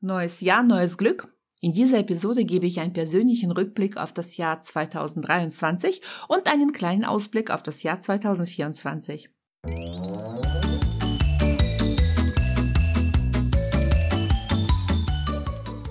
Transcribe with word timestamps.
Neues 0.00 0.42
Jahr, 0.42 0.62
neues 0.62 0.96
Glück. 0.96 1.26
In 1.60 1.72
dieser 1.72 1.98
Episode 1.98 2.44
gebe 2.44 2.66
ich 2.66 2.78
einen 2.78 2.92
persönlichen 2.92 3.50
Rückblick 3.50 3.96
auf 3.96 4.12
das 4.12 4.36
Jahr 4.36 4.60
2023 4.60 6.02
und 6.28 6.46
einen 6.46 6.72
kleinen 6.72 7.04
Ausblick 7.04 7.50
auf 7.50 7.64
das 7.64 7.82
Jahr 7.82 8.00
2024. 8.00 9.28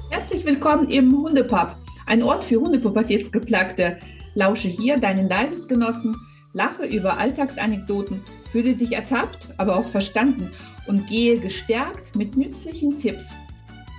Herzlich 0.10 0.46
willkommen 0.46 0.90
im 0.90 1.12
Hundepub, 1.12 1.76
ein 2.06 2.24
Ort 2.24 2.46
für 2.46 2.62
Hundepubertätsgeplagte. 2.62 4.00
Lausche 4.36 4.70
hier 4.70 5.00
deinen 5.00 5.28
Leidensgenossen, 5.28 6.16
lache 6.54 6.86
über 6.86 7.18
Alltagsanekdoten, 7.18 8.24
fühle 8.54 8.74
dich 8.74 8.94
ertappt, 8.94 9.50
aber 9.58 9.76
auch 9.76 9.90
verstanden 9.90 10.54
und 10.88 11.08
gehe 11.08 11.38
gestärkt 11.40 12.16
mit 12.16 12.38
nützlichen 12.38 12.98
Tipps 12.98 13.34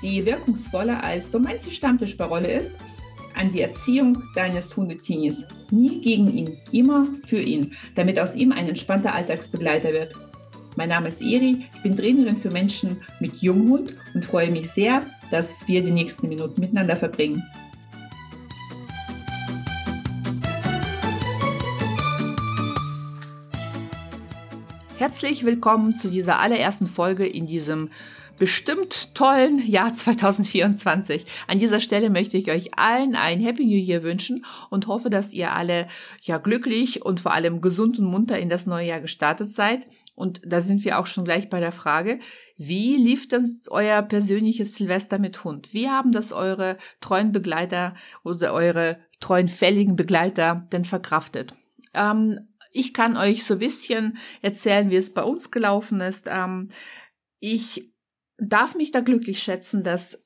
die 0.02 0.24
wirkungsvoller 0.24 1.02
als 1.02 1.30
so 1.32 1.38
manche 1.38 1.70
Stammtischparole 1.70 2.50
ist, 2.50 2.72
an 3.34 3.52
die 3.52 3.62
Erziehung 3.62 4.22
deines 4.34 4.76
Hundetinis. 4.76 5.44
Nie 5.70 6.00
gegen 6.00 6.26
ihn, 6.32 6.56
immer 6.72 7.06
für 7.26 7.40
ihn, 7.40 7.72
damit 7.94 8.18
aus 8.18 8.34
ihm 8.34 8.52
ein 8.52 8.68
entspannter 8.68 9.14
Alltagsbegleiter 9.14 9.92
wird. 9.92 10.12
Mein 10.76 10.88
Name 10.88 11.08
ist 11.08 11.20
Eri, 11.20 11.66
ich 11.74 11.82
bin 11.82 11.96
Trainerin 11.96 12.38
für 12.38 12.50
Menschen 12.50 13.00
mit 13.20 13.36
Junghund 13.38 13.94
und 14.14 14.24
freue 14.24 14.50
mich 14.50 14.70
sehr, 14.70 15.04
dass 15.30 15.46
wir 15.66 15.82
die 15.82 15.90
nächsten 15.90 16.28
Minuten 16.28 16.60
miteinander 16.60 16.96
verbringen. 16.96 17.42
Herzlich 24.98 25.44
willkommen 25.44 25.94
zu 25.94 26.10
dieser 26.10 26.40
allerersten 26.40 26.88
Folge 26.88 27.24
in 27.24 27.46
diesem 27.46 27.90
bestimmt 28.38 29.14
tollen 29.14 29.66
Jahr 29.66 29.92
2024. 29.92 31.26
An 31.46 31.58
dieser 31.58 31.80
Stelle 31.80 32.10
möchte 32.10 32.36
ich 32.36 32.50
euch 32.50 32.78
allen 32.78 33.16
ein 33.16 33.40
Happy 33.40 33.64
New 33.64 33.76
Year 33.76 34.02
wünschen 34.02 34.44
und 34.70 34.86
hoffe, 34.86 35.10
dass 35.10 35.32
ihr 35.32 35.52
alle 35.52 35.88
ja 36.22 36.38
glücklich 36.38 37.04
und 37.04 37.20
vor 37.20 37.32
allem 37.32 37.60
gesund 37.60 37.98
und 37.98 38.06
munter 38.06 38.38
in 38.38 38.48
das 38.48 38.66
neue 38.66 38.88
Jahr 38.88 39.00
gestartet 39.00 39.48
seid. 39.48 39.86
Und 40.14 40.40
da 40.44 40.60
sind 40.60 40.84
wir 40.84 40.98
auch 40.98 41.06
schon 41.06 41.24
gleich 41.24 41.48
bei 41.48 41.60
der 41.60 41.72
Frage, 41.72 42.18
wie 42.56 42.96
lief 42.96 43.28
denn 43.28 43.60
euer 43.68 44.02
persönliches 44.02 44.76
Silvester 44.76 45.18
mit 45.18 45.44
Hund? 45.44 45.72
Wie 45.72 45.88
haben 45.88 46.12
das 46.12 46.32
eure 46.32 46.76
treuen 47.00 47.32
Begleiter 47.32 47.94
oder 48.24 48.52
eure 48.52 48.98
treuen 49.20 49.48
fälligen 49.48 49.96
Begleiter 49.96 50.66
denn 50.72 50.84
verkraftet? 50.84 51.54
Ähm, 51.94 52.48
ich 52.72 52.94
kann 52.94 53.16
euch 53.16 53.44
so 53.44 53.54
ein 53.54 53.60
bisschen 53.60 54.18
erzählen, 54.42 54.90
wie 54.90 54.96
es 54.96 55.12
bei 55.14 55.22
uns 55.22 55.50
gelaufen 55.50 56.00
ist. 56.00 56.26
Ähm, 56.30 56.68
ich 57.40 57.92
darf 58.38 58.74
mich 58.74 58.90
da 58.90 59.00
glücklich 59.00 59.42
schätzen, 59.42 59.82
dass 59.82 60.22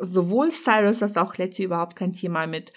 sowohl 0.00 0.50
Cyrus 0.50 1.02
als 1.02 1.16
auch 1.16 1.36
Letty 1.36 1.64
überhaupt 1.64 1.96
kein 1.96 2.12
Thema 2.12 2.46
mit 2.46 2.72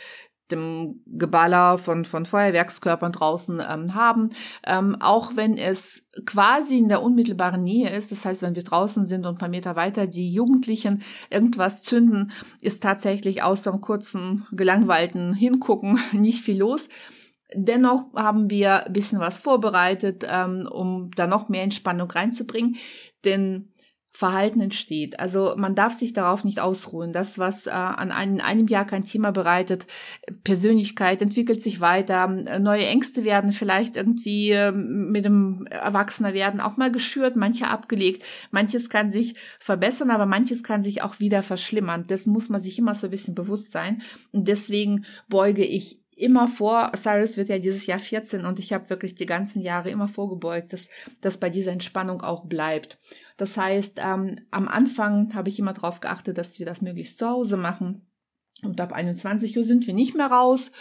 dem 0.52 1.02
Geballer 1.06 1.78
von, 1.78 2.06
von 2.06 2.26
Feuerwerkskörpern 2.26 3.12
draußen 3.12 3.62
ähm, 3.68 3.96
haben, 3.96 4.32
ähm, 4.66 4.98
auch 5.00 5.36
wenn 5.36 5.58
es 5.58 6.08
quasi 6.26 6.78
in 6.78 6.90
der 6.90 7.02
unmittelbaren 7.02 7.64
Nähe 7.64 7.90
ist. 7.90 8.12
Das 8.12 8.26
heißt, 8.26 8.42
wenn 8.42 8.56
wir 8.56 8.64
draußen 8.64 9.06
sind 9.06 9.26
und 9.26 9.36
ein 9.36 9.40
paar 9.40 9.50
Meter 9.50 9.76
weiter 9.76 10.08
die 10.08 10.32
Jugendlichen 10.32 11.04
irgendwas 11.30 11.84
zünden, 11.84 12.32
ist 12.62 12.84
tatsächlich 12.84 13.44
außer 13.44 13.72
einem 13.72 13.82
kurzen, 13.82 14.46
gelangweilten 14.52 15.34
Hingucken 15.34 16.00
nicht 16.12 16.42
viel 16.42 16.60
los. 16.60 16.88
Dennoch 17.54 18.14
haben 18.16 18.50
wir 18.50 18.86
ein 18.86 18.94
bisschen 18.94 19.20
was 19.20 19.40
vorbereitet, 19.40 20.26
ähm, 20.28 20.68
um 20.72 21.12
da 21.12 21.28
noch 21.28 21.50
mehr 21.50 21.64
Entspannung 21.64 22.10
reinzubringen. 22.10 22.78
Denn 23.26 23.71
Verhalten 24.14 24.60
entsteht. 24.60 25.20
Also 25.20 25.54
man 25.56 25.74
darf 25.74 25.94
sich 25.94 26.12
darauf 26.12 26.44
nicht 26.44 26.60
ausruhen. 26.60 27.14
Das, 27.14 27.40
was 27.40 27.66
äh, 27.66 27.72
an 27.72 28.12
einem, 28.12 28.42
einem 28.42 28.68
Jahr 28.68 28.86
kein 28.86 29.06
Thema 29.06 29.32
bereitet, 29.32 29.88
Persönlichkeit 30.44 31.22
entwickelt 31.22 31.64
sich 31.64 31.80
weiter, 31.80 32.28
neue 32.28 32.86
Ängste 32.86 33.24
werden 33.24 33.54
vielleicht 33.54 33.96
irgendwie 33.96 34.52
äh, 34.52 34.72
mit 34.72 35.24
dem 35.24 35.66
Erwachsener 35.70 36.32
auch 36.66 36.78
mal 36.78 36.92
geschürt, 36.92 37.36
manche 37.36 37.68
abgelegt, 37.68 38.24
manches 38.52 38.90
kann 38.90 39.10
sich 39.10 39.36
verbessern, 39.60 40.12
aber 40.12 40.26
manches 40.26 40.64
kann 40.64 40.82
sich 40.82 41.02
auch 41.02 41.20
wieder 41.20 41.42
verschlimmern. 41.42 42.06
Das 42.08 42.26
muss 42.26 42.50
man 42.50 42.60
sich 42.60 42.78
immer 42.78 42.96
so 42.96 43.08
ein 43.08 43.12
bisschen 43.12 43.36
bewusst 43.36 43.72
sein. 43.72 44.02
Und 44.32 44.48
deswegen 44.48 45.06
beuge 45.30 45.64
ich 45.64 46.01
immer 46.16 46.48
vor, 46.48 46.92
Cyrus 46.96 47.38
wird 47.38 47.50
ja 47.50 47.58
dieses 47.58 47.86
Jahr 47.86 48.00
14 48.00 48.46
und 48.46 48.60
ich 48.60 48.74
habe 48.74 48.90
wirklich 48.90 49.16
die 49.16 49.26
ganzen 49.26 49.62
Jahre 49.62 49.90
immer 49.90 50.08
vorgebeugt, 50.08 50.74
dass 50.74 50.88
das 51.22 51.40
bei 51.40 51.50
dieser 51.50 51.72
Entspannung 51.72 52.22
auch 52.22 52.46
bleibt. 52.46 53.00
Das 53.38 53.58
heißt, 53.58 54.00
ähm, 54.00 54.38
am 54.52 54.68
Anfang 54.68 55.34
habe 55.34 55.50
ich 55.50 55.60
immer 55.60 55.74
darauf 55.74 56.00
geachtet, 56.00 56.38
dass 56.38 56.60
wir 56.60 56.66
das 56.66 56.82
möglichst 56.82 57.18
zu 57.18 57.28
Hause 57.28 57.58
machen. 57.58 58.08
Und 58.64 58.80
ab 58.80 58.94
21 58.94 59.58
Uhr 59.58 59.64
sind 59.64 59.88
wir 59.88 59.94
nicht 59.94 60.16
mehr 60.16 60.28
raus 60.28 60.72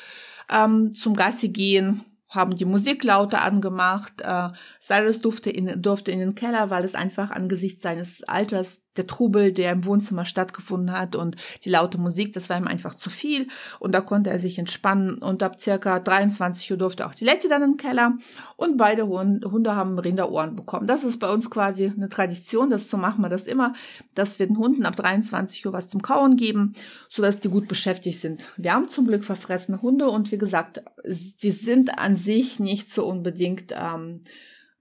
ähm, 0.51 0.93
zum 0.95 1.15
Gassi 1.15 1.49
gehen 1.49 2.05
haben 2.31 2.57
die 2.57 2.65
Musik 2.65 3.03
lauter 3.03 3.43
angemacht. 3.43 4.21
Äh, 4.23 4.51
Cyrus 4.81 5.21
durfte 5.21 5.51
in, 5.51 5.83
durfte 5.83 6.13
in 6.13 6.21
den 6.21 6.37
Keller, 6.37 6.71
weil 6.71 6.85
es 6.85 6.95
einfach 6.95 7.33
angesichts 7.33 7.83
seines 7.83 8.23
Alters 8.23 8.83
der 8.97 9.07
Trubel, 9.07 9.53
der 9.53 9.73
im 9.73 9.85
Wohnzimmer 9.85 10.25
stattgefunden 10.25 10.93
hat 10.93 11.15
und 11.15 11.37
die 11.65 11.71
laute 11.71 11.99
Musik, 11.99 12.33
das 12.33 12.51
war 12.51 12.59
ihm 12.59 12.67
einfach 12.67 12.95
zu 12.95 13.11
viel 13.11 13.47
und 13.79 13.93
da 13.93 14.01
konnte 14.01 14.31
er 14.31 14.39
sich 14.39 14.59
entspannen 14.59 15.19
und 15.19 15.43
ab 15.43 15.61
circa 15.61 16.01
23 16.01 16.71
Uhr 16.73 16.77
durfte 16.77 17.07
auch 17.07 17.15
die 17.15 17.25
Letty 17.25 17.49
dann 17.49 17.63
in 17.63 17.73
den 17.73 17.77
Keller 17.77 18.17
und 18.57 18.77
beide 18.77 19.07
Hunde 19.07 19.77
haben 19.77 19.99
Rinderohren 19.99 20.57
bekommen. 20.57 20.87
Das 20.87 21.05
ist 21.05 21.19
bei 21.19 21.33
uns 21.33 21.51
quasi 21.51 21.87
eine 21.87 22.09
Tradition, 22.09 22.71
das 22.71 22.91
so 22.91 22.97
machen 22.97 23.23
wir 23.23 23.29
das 23.29 23.47
immer, 23.47 23.75
dass 24.15 24.39
wir 24.39 24.47
den 24.47 24.59
Hunden 24.59 24.85
ab 24.85 24.97
23 24.97 25.65
Uhr 25.67 25.73
was 25.73 25.89
zum 25.89 26.03
Kauen 26.03 26.37
geben, 26.37 26.75
sodass 27.09 27.41
die 27.41 27.49
gut 27.49 27.69
beschäftigt 27.69 28.21
sind. 28.21 28.49
Wir 28.57 28.75
haben 28.75 28.89
zum 28.89 29.07
Glück 29.07 29.25
verfressene 29.25 29.83
Hunde 29.83 30.11
und 30.11 30.33
wie 30.33 30.39
gesagt, 30.39 30.83
sie 31.05 31.51
sind 31.51 31.99
an 31.99 32.17
sich 32.17 32.59
nicht 32.59 32.93
so 32.93 33.07
unbedingt 33.07 33.73
ähm, 33.77 34.21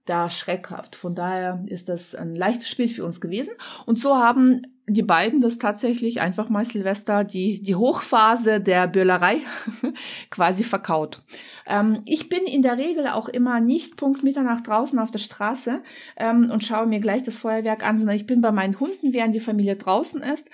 da 0.04 0.30
schreckhaft. 0.30 0.96
Von 0.96 1.14
daher 1.14 1.62
ist 1.66 1.88
das 1.88 2.14
ein 2.14 2.34
leichtes 2.34 2.68
Spiel 2.68 2.88
für 2.88 3.04
uns 3.04 3.20
gewesen. 3.20 3.52
Und 3.86 3.98
so 3.98 4.16
haben 4.16 4.62
die 4.88 5.02
beiden 5.02 5.40
das 5.40 5.58
tatsächlich 5.58 6.20
einfach 6.20 6.48
mal 6.48 6.64
Silvester 6.64 7.22
die, 7.22 7.62
die 7.62 7.76
Hochphase 7.76 8.60
der 8.60 8.88
Böllerei 8.88 9.38
quasi 10.30 10.64
verkaut. 10.64 11.22
Ähm, 11.66 12.02
ich 12.06 12.28
bin 12.28 12.42
in 12.44 12.62
der 12.62 12.76
Regel 12.76 13.06
auch 13.06 13.28
immer 13.28 13.60
nicht 13.60 13.96
Punkt 13.96 14.24
Mitternacht 14.24 14.66
draußen 14.66 14.98
auf 14.98 15.12
der 15.12 15.20
Straße 15.20 15.82
ähm, 16.16 16.50
und 16.50 16.64
schaue 16.64 16.86
mir 16.86 17.00
gleich 17.00 17.22
das 17.22 17.38
Feuerwerk 17.38 17.86
an, 17.86 17.98
sondern 17.98 18.16
ich 18.16 18.26
bin 18.26 18.40
bei 18.40 18.50
meinen 18.50 18.80
Hunden, 18.80 19.12
während 19.12 19.34
die 19.34 19.40
Familie 19.40 19.76
draußen 19.76 20.22
ist. 20.22 20.48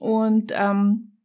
Und 0.00 0.52
ähm, 0.54 1.15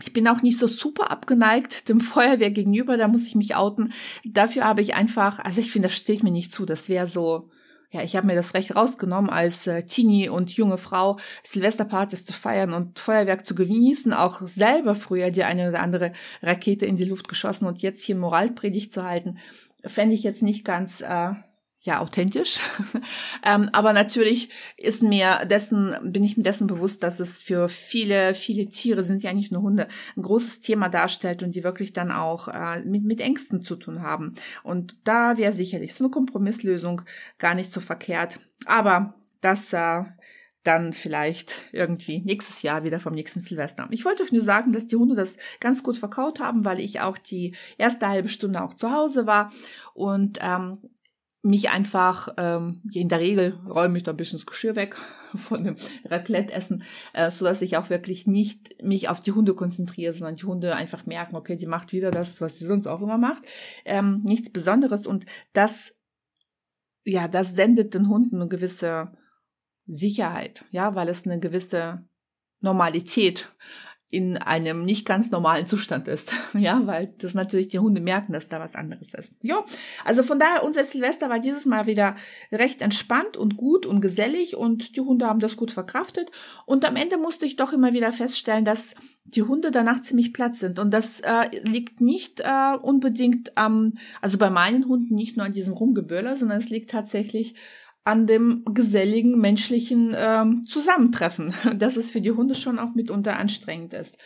ich 0.00 0.12
bin 0.12 0.26
auch 0.28 0.42
nicht 0.42 0.58
so 0.58 0.66
super 0.66 1.10
abgeneigt 1.10 1.88
dem 1.88 2.00
Feuerwehr 2.00 2.50
gegenüber, 2.50 2.96
da 2.96 3.08
muss 3.08 3.26
ich 3.26 3.34
mich 3.34 3.54
outen. 3.54 3.92
Dafür 4.24 4.64
habe 4.64 4.80
ich 4.80 4.94
einfach, 4.94 5.38
also 5.38 5.60
ich 5.60 5.70
finde, 5.70 5.88
das 5.88 5.96
steht 5.96 6.22
mir 6.22 6.30
nicht 6.30 6.52
zu. 6.52 6.64
Das 6.64 6.88
wäre 6.88 7.06
so, 7.06 7.50
ja, 7.90 8.02
ich 8.02 8.16
habe 8.16 8.26
mir 8.26 8.34
das 8.34 8.54
Recht 8.54 8.74
rausgenommen, 8.74 9.30
als 9.30 9.66
äh, 9.66 9.84
Teenie 9.84 10.28
und 10.30 10.50
junge 10.52 10.78
Frau 10.78 11.18
Silvesterpartys 11.42 12.24
zu 12.24 12.32
feiern 12.32 12.72
und 12.72 12.98
Feuerwerk 12.98 13.44
zu 13.44 13.54
genießen, 13.54 14.14
auch 14.14 14.40
selber 14.42 14.94
früher 14.94 15.30
die 15.30 15.44
eine 15.44 15.68
oder 15.68 15.80
andere 15.80 16.12
Rakete 16.42 16.86
in 16.86 16.96
die 16.96 17.04
Luft 17.04 17.28
geschossen 17.28 17.66
und 17.66 17.82
jetzt 17.82 18.02
hier 18.02 18.16
Moralpredigt 18.16 18.92
zu 18.92 19.04
halten, 19.04 19.38
fände 19.84 20.14
ich 20.14 20.22
jetzt 20.22 20.42
nicht 20.42 20.64
ganz 20.64 21.02
äh, 21.02 21.34
ja 21.82 22.00
authentisch. 22.00 22.60
ähm, 23.44 23.68
aber 23.72 23.92
natürlich 23.92 24.50
ist 24.76 25.02
mir 25.02 25.44
dessen, 25.46 25.96
bin 26.02 26.24
ich 26.24 26.36
mir 26.36 26.44
dessen 26.44 26.66
bewusst, 26.68 27.02
dass 27.02 27.20
es 27.20 27.42
für 27.42 27.68
viele, 27.68 28.34
viele 28.34 28.68
Tiere 28.68 29.02
sind 29.02 29.22
ja 29.22 29.32
nicht 29.32 29.52
nur 29.52 29.62
Hunde, 29.62 29.88
ein 30.16 30.22
großes 30.22 30.60
Thema 30.60 30.88
darstellt 30.88 31.42
und 31.42 31.54
die 31.54 31.64
wirklich 31.64 31.92
dann 31.92 32.12
auch 32.12 32.48
äh, 32.48 32.80
mit, 32.84 33.04
mit 33.04 33.20
Ängsten 33.20 33.62
zu 33.62 33.76
tun 33.76 34.02
haben. 34.02 34.34
Und 34.62 34.96
da 35.04 35.36
wäre 35.36 35.52
sicherlich 35.52 35.94
so 35.94 36.04
eine 36.04 36.10
Kompromisslösung 36.12 37.02
gar 37.38 37.54
nicht 37.54 37.72
so 37.72 37.80
verkehrt. 37.80 38.38
Aber 38.64 39.14
das 39.40 39.72
äh, 39.72 40.04
dann 40.64 40.92
vielleicht 40.92 41.56
irgendwie 41.72 42.20
nächstes 42.20 42.62
Jahr 42.62 42.84
wieder 42.84 43.00
vom 43.00 43.14
nächsten 43.14 43.40
Silvester. 43.40 43.88
Ich 43.90 44.04
wollte 44.04 44.22
euch 44.22 44.30
nur 44.30 44.42
sagen, 44.42 44.72
dass 44.72 44.86
die 44.86 44.96
Hunde 44.96 45.16
das 45.16 45.36
ganz 45.58 45.82
gut 45.82 45.98
verkaut 45.98 46.38
haben, 46.38 46.64
weil 46.64 46.78
ich 46.78 47.00
auch 47.00 47.18
die 47.18 47.56
erste 47.78 48.08
halbe 48.08 48.28
Stunde 48.28 48.62
auch 48.62 48.74
zu 48.74 48.92
Hause 48.92 49.26
war 49.26 49.52
und 49.94 50.38
ähm, 50.40 50.78
mich 51.42 51.70
einfach, 51.70 52.28
ähm, 52.36 52.80
in 52.92 53.08
der 53.08 53.18
Regel 53.18 53.58
räume 53.68 53.98
ich 53.98 54.04
da 54.04 54.12
ein 54.12 54.16
bisschen 54.16 54.38
das 54.38 54.46
Geschirr 54.46 54.76
weg 54.76 54.96
von 55.34 55.64
dem 55.64 55.76
Raclette-Essen, 56.04 56.84
äh, 57.12 57.30
so 57.30 57.44
dass 57.44 57.62
ich 57.62 57.76
auch 57.76 57.90
wirklich 57.90 58.26
nicht 58.26 58.80
mich 58.82 59.08
auf 59.08 59.18
die 59.18 59.32
Hunde 59.32 59.54
konzentriere, 59.54 60.12
sondern 60.12 60.36
die 60.36 60.44
Hunde 60.44 60.76
einfach 60.76 61.04
merken, 61.04 61.34
okay, 61.34 61.56
die 61.56 61.66
macht 61.66 61.92
wieder 61.92 62.12
das, 62.12 62.40
was 62.40 62.58
sie 62.58 62.64
sonst 62.64 62.86
auch 62.86 63.02
immer 63.02 63.18
macht. 63.18 63.42
Ähm, 63.84 64.22
nichts 64.24 64.50
Besonderes 64.50 65.06
und 65.06 65.26
das, 65.52 65.96
ja, 67.04 67.26
das 67.26 67.56
sendet 67.56 67.94
den 67.94 68.08
Hunden 68.08 68.36
eine 68.36 68.48
gewisse 68.48 69.12
Sicherheit, 69.86 70.64
ja, 70.70 70.94
weil 70.94 71.08
es 71.08 71.26
eine 71.26 71.40
gewisse 71.40 72.04
Normalität 72.60 73.52
in 74.12 74.36
einem 74.36 74.84
nicht 74.84 75.06
ganz 75.06 75.30
normalen 75.30 75.64
Zustand 75.64 76.06
ist. 76.06 76.32
Ja, 76.52 76.86
weil 76.86 77.12
das 77.18 77.32
natürlich 77.32 77.68
die 77.68 77.78
Hunde 77.78 78.00
merken, 78.00 78.34
dass 78.34 78.48
da 78.48 78.60
was 78.60 78.76
anderes 78.76 79.14
ist. 79.14 79.34
Ja, 79.40 79.64
also 80.04 80.22
von 80.22 80.38
daher, 80.38 80.62
unser 80.64 80.84
Silvester 80.84 81.30
war 81.30 81.40
dieses 81.40 81.64
Mal 81.64 81.86
wieder 81.86 82.14
recht 82.52 82.82
entspannt 82.82 83.38
und 83.38 83.56
gut 83.56 83.86
und 83.86 84.02
gesellig 84.02 84.54
und 84.54 84.96
die 84.96 85.00
Hunde 85.00 85.26
haben 85.26 85.40
das 85.40 85.56
gut 85.56 85.72
verkraftet. 85.72 86.30
Und 86.66 86.84
am 86.84 86.94
Ende 86.94 87.16
musste 87.16 87.46
ich 87.46 87.56
doch 87.56 87.72
immer 87.72 87.94
wieder 87.94 88.12
feststellen, 88.12 88.66
dass 88.66 88.94
die 89.24 89.42
Hunde 89.42 89.70
danach 89.70 90.02
ziemlich 90.02 90.34
platt 90.34 90.56
sind. 90.56 90.78
Und 90.78 90.92
das 90.92 91.20
äh, 91.20 91.48
liegt 91.66 92.02
nicht 92.02 92.40
äh, 92.40 92.76
unbedingt 92.80 93.56
am, 93.56 93.94
also 94.20 94.36
bei 94.36 94.50
meinen 94.50 94.86
Hunden 94.86 95.14
nicht 95.14 95.38
nur 95.38 95.46
an 95.46 95.54
diesem 95.54 95.72
Rumgeböller, 95.72 96.36
sondern 96.36 96.58
es 96.58 96.68
liegt 96.68 96.90
tatsächlich 96.90 97.54
an 98.04 98.26
dem 98.26 98.64
geselligen 98.72 99.38
menschlichen 99.38 100.14
ähm, 100.16 100.64
Zusammentreffen, 100.66 101.54
dass 101.76 101.96
es 101.96 102.10
für 102.10 102.20
die 102.20 102.32
Hunde 102.32 102.54
schon 102.54 102.78
auch 102.78 102.94
mitunter 102.94 103.36
anstrengend 103.36 103.94
ist. 103.94 104.16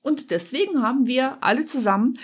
Und 0.00 0.30
deswegen 0.30 0.82
haben 0.82 1.06
wir 1.06 1.42
alle 1.42 1.66
zusammen 1.66 2.14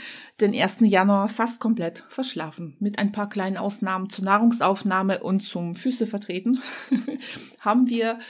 den 0.40 0.54
1. 0.54 0.78
Januar 0.80 1.28
fast 1.28 1.60
komplett 1.60 2.04
verschlafen. 2.08 2.76
Mit 2.78 2.98
ein 2.98 3.12
paar 3.12 3.28
kleinen 3.28 3.56
Ausnahmen 3.56 4.08
zur 4.08 4.24
Nahrungsaufnahme 4.24 5.22
und 5.22 5.40
zum 5.40 5.74
Füße 5.74 6.06
vertreten 6.06 6.62
haben 7.60 7.88
wir 7.88 8.20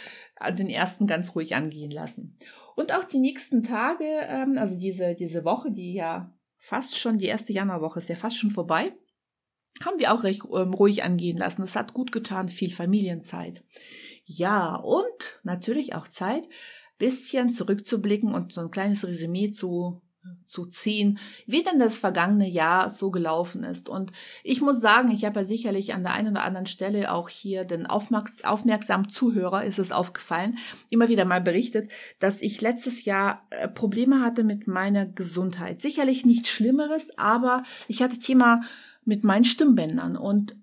den 0.59 0.69
ersten 0.69 1.07
ganz 1.07 1.35
ruhig 1.35 1.55
angehen 1.55 1.91
lassen. 1.91 2.37
Und 2.75 2.93
auch 2.93 3.05
die 3.05 3.21
nächsten 3.21 3.63
Tage, 3.63 4.05
ähm, 4.05 4.57
also 4.59 4.79
diese, 4.79 5.15
diese 5.15 5.45
Woche, 5.45 5.71
die 5.71 5.95
ja 5.95 6.35
fast 6.59 6.99
schon, 6.99 7.19
die 7.19 7.27
erste 7.27 7.53
Januarwoche 7.53 8.01
ist 8.01 8.09
ja 8.09 8.17
fast 8.17 8.39
schon 8.39 8.51
vorbei, 8.51 8.93
haben 9.83 9.99
wir 9.99 10.13
auch 10.13 10.23
recht 10.23 10.43
ähm, 10.55 10.75
ruhig 10.75 11.03
angehen 11.03 11.39
lassen. 11.39 11.63
Es 11.63 11.77
hat 11.77 11.95
gut 11.95 12.13
getan, 12.13 12.49
viel 12.49 12.73
Familienzeit. 12.73 13.65
Ja, 14.25 14.77
und 14.77 15.41
natürlich 15.43 15.95
auch 15.95 16.09
Zeit, 16.09 16.49
bisschen 16.99 17.51
zurückzublicken 17.51 18.33
und 18.33 18.53
so 18.53 18.61
ein 18.61 18.71
kleines 18.71 19.07
Resümee 19.07 19.51
zu 19.51 20.01
zu 20.45 20.67
ziehen, 20.67 21.19
wie 21.47 21.63
denn 21.63 21.79
das 21.79 21.99
vergangene 21.99 22.49
Jahr 22.49 22.91
so 22.91 23.11
gelaufen 23.11 23.63
ist. 23.65 23.89
Und 23.89 24.13
ich 24.43 24.61
muss 24.61 24.81
sagen, 24.81 25.11
ich 25.11 25.25
habe 25.25 25.41
ja 25.41 25.45
sicherlich 25.45 25.95
an 25.95 26.03
der 26.03 26.13
einen 26.13 26.33
oder 26.33 26.45
anderen 26.45 26.67
Stelle 26.67 27.13
auch 27.13 27.29
hier 27.29 27.65
den 27.65 27.87
aufmerks 27.87 28.43
aufmerksamen 28.43 29.09
Zuhörer 29.09 29.65
ist 29.65 29.79
es 29.79 29.93
aufgefallen, 29.93 30.59
immer 30.91 31.09
wieder 31.09 31.25
mal 31.25 31.41
berichtet, 31.41 31.91
dass 32.19 32.43
ich 32.43 32.61
letztes 32.61 33.05
Jahr 33.05 33.47
äh, 33.51 33.69
Probleme 33.69 34.21
hatte 34.21 34.45
mit 34.45 34.67
meiner 34.67 35.07
Gesundheit. 35.07 35.81
Sicherlich 35.81 36.25
nichts 36.25 36.49
Schlimmeres, 36.49 37.17
aber 37.19 37.63
ich 37.89 38.03
hatte 38.03 38.19
Thema 38.19 38.63
mit 39.05 39.25
meinen 39.25 39.45
Stimmbändern. 39.45 40.17
Und 40.17 40.57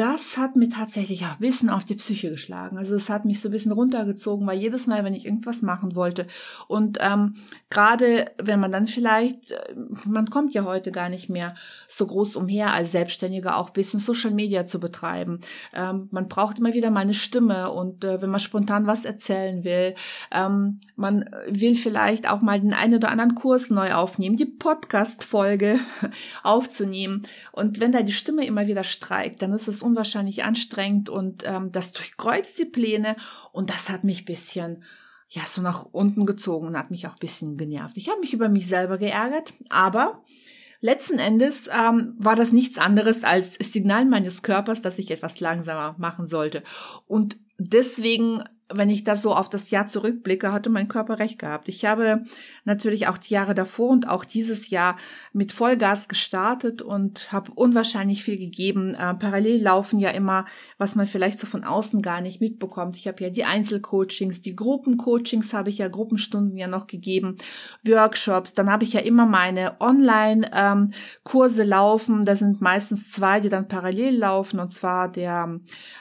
das 0.00 0.38
hat 0.38 0.56
mir 0.56 0.70
tatsächlich 0.70 1.26
auch 1.26 1.32
ein 1.32 1.40
bisschen 1.40 1.68
auf 1.68 1.84
die 1.84 1.94
Psyche 1.94 2.30
geschlagen. 2.30 2.78
Also 2.78 2.94
es 2.94 3.10
hat 3.10 3.26
mich 3.26 3.42
so 3.42 3.50
ein 3.50 3.52
bisschen 3.52 3.72
runtergezogen, 3.72 4.46
weil 4.46 4.58
jedes 4.58 4.86
Mal, 4.86 5.04
wenn 5.04 5.12
ich 5.12 5.26
irgendwas 5.26 5.60
machen 5.60 5.94
wollte 5.94 6.26
und 6.68 6.96
ähm, 7.02 7.34
gerade 7.68 8.24
wenn 8.42 8.60
man 8.60 8.72
dann 8.72 8.86
vielleicht, 8.86 9.50
äh, 9.50 9.74
man 10.06 10.30
kommt 10.30 10.54
ja 10.54 10.64
heute 10.64 10.90
gar 10.90 11.10
nicht 11.10 11.28
mehr 11.28 11.54
so 11.86 12.06
groß 12.06 12.36
umher 12.36 12.72
als 12.72 12.92
Selbstständiger 12.92 13.58
auch 13.58 13.66
ein 13.66 13.72
bisschen 13.74 14.00
Social 14.00 14.30
Media 14.30 14.64
zu 14.64 14.80
betreiben. 14.80 15.40
Ähm, 15.74 16.08
man 16.10 16.28
braucht 16.28 16.60
immer 16.60 16.72
wieder 16.72 16.90
mal 16.90 17.00
eine 17.00 17.12
Stimme 17.12 17.70
und 17.70 18.02
äh, 18.02 18.22
wenn 18.22 18.30
man 18.30 18.40
spontan 18.40 18.86
was 18.86 19.04
erzählen 19.04 19.64
will, 19.64 19.94
ähm, 20.30 20.78
man 20.96 21.28
will 21.46 21.74
vielleicht 21.74 22.26
auch 22.26 22.40
mal 22.40 22.58
den 22.58 22.72
einen 22.72 22.94
oder 22.94 23.10
anderen 23.10 23.34
Kurs 23.34 23.68
neu 23.68 23.92
aufnehmen, 23.92 24.36
die 24.36 24.46
Podcast-Folge 24.46 25.78
aufzunehmen 26.42 27.26
und 27.52 27.80
wenn 27.80 27.92
da 27.92 28.00
die 28.00 28.14
Stimme 28.14 28.46
immer 28.46 28.66
wieder 28.66 28.84
streikt, 28.84 29.42
dann 29.42 29.52
ist 29.52 29.68
es 29.68 29.82
unwahrscheinlich 29.90 30.44
anstrengend 30.44 31.08
und 31.08 31.42
ähm, 31.44 31.72
das 31.72 31.92
durchkreuzt 31.92 32.58
die 32.58 32.64
Pläne 32.64 33.16
und 33.52 33.70
das 33.70 33.88
hat 33.88 34.04
mich 34.04 34.24
bisschen 34.24 34.84
ja 35.28 35.42
so 35.46 35.62
nach 35.62 35.84
unten 35.84 36.26
gezogen 36.26 36.68
und 36.68 36.76
hat 36.76 36.90
mich 36.90 37.06
auch 37.06 37.16
bisschen 37.16 37.56
genervt. 37.56 37.96
Ich 37.96 38.08
habe 38.08 38.20
mich 38.20 38.32
über 38.32 38.48
mich 38.48 38.66
selber 38.66 38.98
geärgert, 38.98 39.52
aber 39.68 40.22
letzten 40.80 41.18
Endes 41.18 41.68
ähm, 41.72 42.14
war 42.18 42.36
das 42.36 42.52
nichts 42.52 42.78
anderes 42.78 43.22
als 43.24 43.54
Signal 43.54 44.06
meines 44.06 44.42
Körpers, 44.42 44.82
dass 44.82 44.98
ich 44.98 45.10
etwas 45.10 45.40
langsamer 45.40 45.94
machen 45.98 46.26
sollte 46.26 46.62
und 47.06 47.36
deswegen 47.58 48.42
wenn 48.72 48.90
ich 48.90 49.04
das 49.04 49.22
so 49.22 49.34
auf 49.34 49.50
das 49.50 49.70
Jahr 49.70 49.88
zurückblicke, 49.88 50.52
hatte 50.52 50.70
mein 50.70 50.88
Körper 50.88 51.18
recht 51.18 51.38
gehabt. 51.38 51.68
Ich 51.68 51.84
habe 51.84 52.24
natürlich 52.64 53.08
auch 53.08 53.18
die 53.18 53.34
Jahre 53.34 53.54
davor 53.54 53.90
und 53.90 54.08
auch 54.08 54.24
dieses 54.24 54.70
Jahr 54.70 54.96
mit 55.32 55.52
Vollgas 55.52 56.08
gestartet 56.08 56.82
und 56.82 57.32
habe 57.32 57.52
unwahrscheinlich 57.54 58.22
viel 58.22 58.38
gegeben. 58.38 58.94
Äh, 58.94 59.14
parallel 59.14 59.62
laufen 59.62 59.98
ja 59.98 60.10
immer, 60.10 60.46
was 60.78 60.94
man 60.94 61.06
vielleicht 61.06 61.38
so 61.38 61.46
von 61.46 61.64
außen 61.64 62.02
gar 62.02 62.20
nicht 62.20 62.40
mitbekommt. 62.40 62.96
Ich 62.96 63.08
habe 63.08 63.22
ja 63.22 63.30
die 63.30 63.44
Einzelcoachings, 63.44 64.40
die 64.40 64.54
Gruppencoachings 64.54 65.52
habe 65.52 65.70
ich 65.70 65.78
ja 65.78 65.88
Gruppenstunden 65.88 66.56
ja 66.56 66.68
noch 66.68 66.86
gegeben, 66.86 67.36
Workshops. 67.84 68.54
Dann 68.54 68.70
habe 68.70 68.84
ich 68.84 68.92
ja 68.92 69.00
immer 69.00 69.26
meine 69.26 69.80
Online-Kurse 69.80 71.62
ähm, 71.62 71.68
laufen. 71.68 72.24
Da 72.24 72.36
sind 72.36 72.60
meistens 72.60 73.10
zwei, 73.10 73.40
die 73.40 73.48
dann 73.48 73.68
parallel 73.68 74.16
laufen 74.16 74.60
und 74.60 74.72
zwar 74.72 75.10
der 75.10 75.58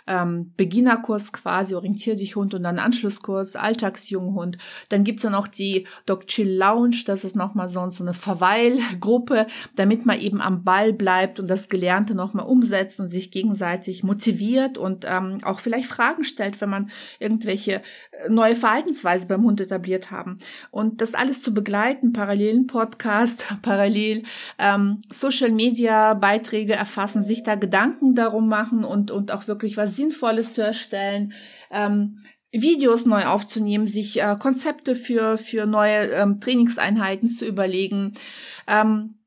ähm, 0.07 0.53
Beginnerkurs 0.55 1.33
quasi 1.33 1.75
Orientier 1.75 2.15
dich 2.15 2.35
Hund 2.35 2.53
und 2.59 2.63
dann 2.63 2.77
Anschlusskurs, 2.77 3.55
Alltagsjunghund. 3.55 4.57
Dann 4.89 5.03
gibt's 5.03 5.23
dann 5.23 5.33
auch 5.33 5.47
die 5.47 5.87
Dog 6.05 6.27
Chill 6.27 6.51
Lounge, 6.51 7.03
das 7.05 7.23
ist 7.23 7.35
nochmal 7.35 7.69
so 7.69 7.79
eine 7.79 8.13
Verweilgruppe, 8.13 9.47
damit 9.75 10.05
man 10.05 10.19
eben 10.19 10.41
am 10.41 10.63
Ball 10.63 10.93
bleibt 10.93 11.39
und 11.39 11.49
das 11.49 11.69
Gelernte 11.69 12.15
nochmal 12.15 12.45
umsetzt 12.45 12.99
und 12.99 13.07
sich 13.07 13.31
gegenseitig 13.31 14.03
motiviert 14.03 14.77
und 14.77 15.05
ähm, 15.07 15.37
auch 15.43 15.59
vielleicht 15.59 15.87
Fragen 15.87 16.23
stellt, 16.23 16.59
wenn 16.59 16.69
man 16.69 16.89
irgendwelche 17.19 17.81
äh, 18.11 18.29
neue 18.29 18.55
Verhaltensweise 18.55 19.27
beim 19.27 19.43
Hund 19.43 19.61
etabliert 19.61 20.11
haben. 20.11 20.39
Und 20.69 21.01
das 21.01 21.13
alles 21.13 21.41
zu 21.41 21.53
begleiten, 21.53 22.11
parallelen 22.11 22.67
Podcast, 22.67 23.47
parallel 23.61 24.23
ähm, 24.57 24.99
Social 25.11 25.51
Media 25.51 26.13
Beiträge 26.13 26.73
erfassen, 26.73 27.21
sich 27.21 27.43
da 27.43 27.55
Gedanken 27.55 28.15
darum 28.15 28.49
machen 28.49 28.83
und, 28.83 29.11
und 29.11 29.31
auch 29.31 29.47
wirklich 29.47 29.77
was 29.77 29.95
Sinnvolles 29.95 30.53
zu 30.53 30.61
erstellen. 30.61 31.33
Ähm, 31.69 32.17
Videos 32.51 33.05
neu 33.05 33.25
aufzunehmen, 33.25 33.85
sich 33.85 34.21
äh, 34.21 34.35
Konzepte 34.39 34.95
für, 34.95 35.37
für 35.37 35.65
neue 35.65 36.09
ähm, 36.09 36.39
Trainingseinheiten 36.39 37.29
zu 37.29 37.45
überlegen. 37.45 38.13
Ähm, 38.67 39.19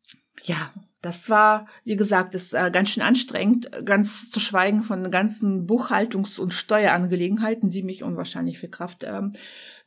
ja, 0.42 0.72
das 1.02 1.28
war, 1.28 1.66
wie 1.84 1.96
gesagt, 1.96 2.34
ist 2.34 2.54
äh, 2.54 2.70
ganz 2.72 2.90
schön 2.90 3.02
anstrengend, 3.02 3.70
ganz 3.84 4.30
zu 4.30 4.40
schweigen 4.40 4.82
von 4.82 5.10
ganzen 5.10 5.66
Buchhaltungs- 5.66 6.40
und 6.40 6.54
Steuerangelegenheiten, 6.54 7.70
die 7.70 7.82
mich 7.82 8.02
unwahrscheinlich 8.02 8.58
viel 8.58 8.70
Kraft 8.70 9.04
ähm, 9.04 9.32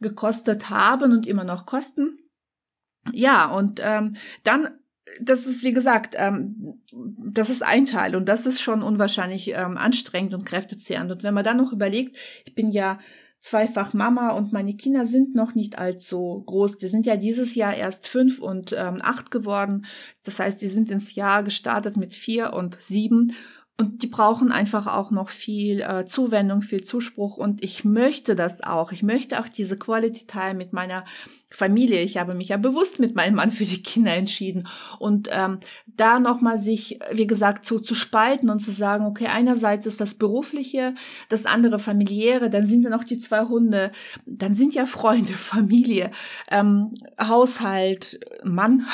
gekostet 0.02 0.70
haben 0.70 1.14
und 1.14 1.26
immer 1.26 1.46
noch 1.46 1.66
kosten. 1.66 2.20
Ja, 3.14 3.46
und 3.46 3.80
ähm, 3.84 4.16
dann 4.44 4.70
das 5.22 5.46
ist, 5.46 5.64
wie 5.64 5.74
gesagt, 5.74 6.16
ähm, 6.18 6.80
das 7.18 7.50
ist 7.50 7.64
ein 7.64 7.86
Teil 7.86 8.16
und 8.16 8.28
das 8.28 8.46
ist 8.46 8.62
schon 8.62 8.82
unwahrscheinlich 8.82 9.50
ähm, 9.54 9.78
anstrengend 9.78 10.34
und 10.34 10.46
kräftezehrend. 10.46 11.12
Und 11.12 11.24
wenn 11.24 11.34
man 11.34 11.44
dann 11.44 11.58
noch 11.58 11.72
überlegt, 11.72 12.18
ich 12.46 12.56
bin 12.56 12.72
ja 12.72 13.00
zweifach 13.46 13.94
Mama 13.94 14.32
und 14.32 14.54
meine 14.54 14.76
Kinder 14.76 15.06
sind 15.06 15.36
noch 15.36 15.54
nicht 15.54 15.78
allzu 15.78 16.44
groß. 16.48 16.80
Die 16.80 16.88
sind 16.88 17.06
ja 17.06 17.16
dieses 17.16 17.54
Jahr 17.54 17.76
erst 17.76 18.08
fünf 18.08 18.40
und 18.40 18.74
ähm, 18.74 18.98
acht 19.02 19.30
geworden. 19.30 19.86
Das 20.24 20.40
heißt, 20.40 20.60
die 20.64 20.68
sind 20.68 20.90
ins 20.90 21.14
Jahr 21.14 21.44
gestartet 21.44 21.96
mit 21.96 22.16
vier 22.16 22.54
und 22.54 22.76
sieben. 22.82 23.36
Und 23.78 24.04
die 24.04 24.08
brauchen 24.08 24.54
einfach 24.54 24.88
auch 24.88 25.12
noch 25.12 25.28
viel 25.28 25.82
äh, 25.82 26.06
Zuwendung, 26.06 26.62
viel 26.62 26.84
Zuspruch. 26.84 27.36
Und 27.36 27.62
ich 27.62 27.84
möchte 27.84 28.34
das 28.34 28.62
auch. 28.62 28.94
Ich 28.94 29.04
möchte 29.04 29.38
auch 29.40 29.50
diese 29.50 29.78
Quality 29.78 30.28
Time 30.28 30.54
mit 30.54 30.72
meiner 30.72 31.04
Familie. 31.52 32.02
Ich 32.02 32.18
habe 32.18 32.36
mich 32.36 32.50
ja 32.50 32.58
bewusst 32.58 33.00
mit 33.00 33.16
meinem 33.16 33.36
Mann 33.36 33.52
für 33.52 33.66
die 33.66 33.84
Kinder 33.84 34.14
entschieden. 34.14 34.68
Und 34.98 35.28
ähm, 35.30 35.60
da 35.88 36.22
nochmal 36.22 36.58
sich, 36.58 37.00
wie 37.12 37.28
gesagt, 37.28 37.66
so 37.66 37.80
zu 37.80 37.96
spalten 37.96 38.50
und 38.50 38.62
zu 38.62 38.72
sagen, 38.72 39.06
okay, 39.06 39.28
einerseits 39.28 39.86
ist 39.86 40.00
das 40.00 40.16
Berufliche, 40.16 40.94
das 41.28 41.46
andere 41.46 41.78
familiäre, 41.78 42.50
dann 42.50 42.68
sind 42.68 42.86
da 42.86 42.90
noch 42.90 43.04
die 43.04 43.20
zwei 43.20 43.44
Hunde, 43.44 43.92
dann 44.26 44.54
sind 44.54 44.74
ja 44.74 44.86
Freunde, 44.86 45.34
Familie, 45.34 46.12
ähm, 46.50 46.94
Haushalt, 47.20 48.22
Mann. 48.44 48.86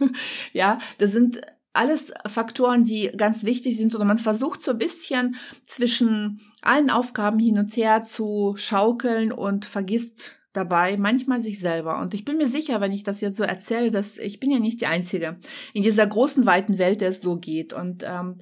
ja, 0.52 0.78
das 0.98 1.12
sind 1.12 1.40
alles 1.74 2.12
Faktoren, 2.26 2.84
die 2.84 3.10
ganz 3.16 3.44
wichtig 3.44 3.76
sind 3.76 3.94
oder 3.94 4.04
man 4.04 4.18
versucht 4.18 4.62
so 4.62 4.70
ein 4.70 4.78
bisschen 4.78 5.36
zwischen 5.64 6.40
allen 6.62 6.88
Aufgaben 6.88 7.38
hin 7.38 7.58
und 7.58 7.76
her 7.76 8.04
zu 8.04 8.54
schaukeln 8.56 9.32
und 9.32 9.64
vergisst 9.64 10.32
dabei 10.52 10.96
manchmal 10.96 11.40
sich 11.40 11.58
selber. 11.58 11.98
Und 11.98 12.14
ich 12.14 12.24
bin 12.24 12.36
mir 12.36 12.46
sicher, 12.46 12.80
wenn 12.80 12.92
ich 12.92 13.02
das 13.02 13.20
jetzt 13.20 13.36
so 13.36 13.42
erzähle, 13.42 13.90
dass 13.90 14.18
ich 14.18 14.38
bin 14.38 14.52
ja 14.52 14.60
nicht 14.60 14.80
die 14.80 14.86
Einzige 14.86 15.36
in 15.72 15.82
dieser 15.82 16.06
großen, 16.06 16.46
weiten 16.46 16.78
Welt, 16.78 17.00
der 17.00 17.08
es 17.08 17.20
so 17.20 17.36
geht. 17.36 17.72
Und 17.72 18.04
ähm, 18.06 18.38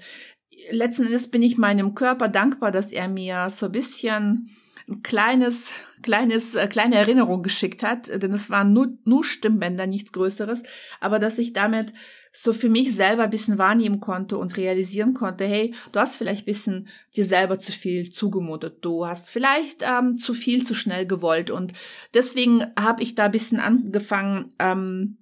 letzten 0.71 1.07
Endes 1.07 1.29
bin 1.29 1.43
ich 1.43 1.57
meinem 1.57 1.95
Körper 1.95 2.29
dankbar, 2.29 2.71
dass 2.71 2.93
er 2.93 3.09
mir 3.09 3.49
so 3.49 3.67
ein 3.67 3.73
bisschen 3.73 4.51
ein 4.89 5.03
kleines, 5.03 5.75
kleines, 6.03 6.55
äh, 6.55 6.69
kleine 6.69 6.97
Erinnerung 6.97 7.43
geschickt 7.43 7.83
hat, 7.83 8.09
denn 8.09 8.33
es 8.33 8.51
waren 8.51 8.73
nur, 8.73 8.99
nur 9.05 9.25
Stimmbänder, 9.25 9.87
nichts 9.87 10.13
Größeres, 10.13 10.63
aber 11.01 11.19
dass 11.19 11.39
ich 11.39 11.53
damit 11.53 11.93
so 12.33 12.53
für 12.53 12.69
mich 12.69 12.95
selber 12.95 13.25
ein 13.25 13.31
bisschen 13.31 13.59
wahrnehmen 13.59 14.01
konnte 14.01 14.39
und 14.39 14.57
realisieren 14.57 15.15
konnte, 15.15 15.45
hey, 15.45 15.75
du 15.93 16.01
hast 16.01 16.17
vielleicht 16.17 16.43
ein 16.43 16.47
bisschen 16.47 16.89
dir 17.15 17.27
selber 17.27 17.59
zu 17.59 17.73
viel 17.73 18.11
zugemutet, 18.11 18.79
du 18.81 19.07
hast 19.07 19.31
vielleicht 19.31 19.83
ähm, 19.83 20.15
zu 20.15 20.33
viel 20.33 20.67
zu 20.67 20.75
schnell 20.75 21.07
gewollt. 21.07 21.51
Und 21.51 21.75
deswegen 22.15 22.65
habe 22.79 23.03
ich 23.03 23.15
da 23.15 23.27
ein 23.27 23.33
bisschen 23.33 23.61
angefangen, 23.61 24.49
ähm, 24.59 25.19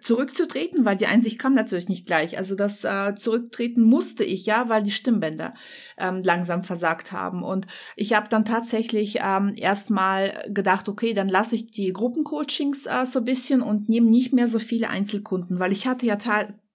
zurückzutreten, 0.00 0.84
weil 0.84 0.96
die 0.96 1.06
Einsicht 1.06 1.38
kam 1.38 1.54
natürlich 1.54 1.88
nicht 1.88 2.06
gleich. 2.06 2.38
Also 2.38 2.54
das 2.54 2.84
äh, 2.84 3.14
Zurücktreten 3.14 3.82
musste 3.82 4.24
ich 4.24 4.46
ja, 4.46 4.68
weil 4.68 4.82
die 4.82 4.90
Stimmbänder 4.90 5.54
ähm, 5.98 6.22
langsam 6.22 6.62
versagt 6.62 7.12
haben. 7.12 7.42
Und 7.42 7.66
ich 7.96 8.14
habe 8.14 8.28
dann 8.28 8.44
tatsächlich 8.44 9.18
ähm, 9.22 9.54
erstmal 9.56 10.44
gedacht, 10.48 10.88
okay, 10.88 11.14
dann 11.14 11.28
lasse 11.28 11.54
ich 11.54 11.66
die 11.66 11.92
Gruppencoachings 11.92 12.86
äh, 12.86 13.06
so 13.06 13.22
bisschen 13.22 13.62
und 13.62 13.88
nehme 13.88 14.10
nicht 14.10 14.32
mehr 14.32 14.48
so 14.48 14.58
viele 14.58 14.88
Einzelkunden, 14.90 15.58
weil 15.58 15.72
ich 15.72 15.86
hatte 15.86 16.06
ja 16.06 16.16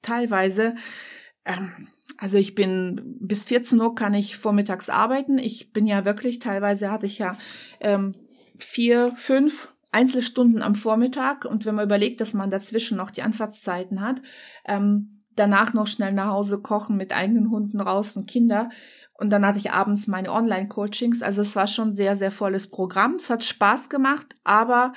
teilweise 0.01 0.75
ähm, 1.45 1.87
also 2.21 2.37
ich 2.37 2.53
bin 2.53 3.17
bis 3.19 3.45
14 3.45 3.81
Uhr 3.81 3.95
kann 3.95 4.13
ich 4.13 4.37
vormittags 4.37 4.89
arbeiten. 4.89 5.39
Ich 5.39 5.73
bin 5.73 5.87
ja 5.87 6.05
wirklich, 6.05 6.37
teilweise 6.37 6.91
hatte 6.91 7.07
ich 7.07 7.17
ja 7.17 7.35
ähm, 7.79 8.13
vier, 8.59 9.13
fünf 9.17 9.73
Einzelstunden 9.91 10.61
am 10.61 10.75
Vormittag 10.75 11.45
und 11.45 11.65
wenn 11.65 11.75
man 11.75 11.85
überlegt, 11.85 12.21
dass 12.21 12.33
man 12.33 12.49
dazwischen 12.49 12.97
noch 12.97 13.11
die 13.11 13.23
Anfahrtszeiten 13.23 14.01
hat, 14.01 14.21
ähm, 14.65 15.19
danach 15.35 15.73
noch 15.73 15.87
schnell 15.87 16.13
nach 16.13 16.27
Hause 16.27 16.61
kochen 16.61 16.97
mit 16.97 17.13
eigenen 17.13 17.51
Hunden 17.51 17.81
raus 17.81 18.15
und 18.15 18.27
Kinder. 18.27 18.69
Und 19.13 19.29
dann 19.29 19.45
hatte 19.45 19.59
ich 19.59 19.71
abends 19.71 20.07
meine 20.07 20.31
Online-Coachings. 20.31 21.21
Also 21.21 21.41
es 21.41 21.55
war 21.55 21.67
schon 21.67 21.91
sehr, 21.91 22.15
sehr 22.15 22.31
volles 22.31 22.69
Programm. 22.69 23.15
Es 23.15 23.29
hat 23.29 23.43
Spaß 23.43 23.89
gemacht, 23.89 24.35
aber 24.43 24.93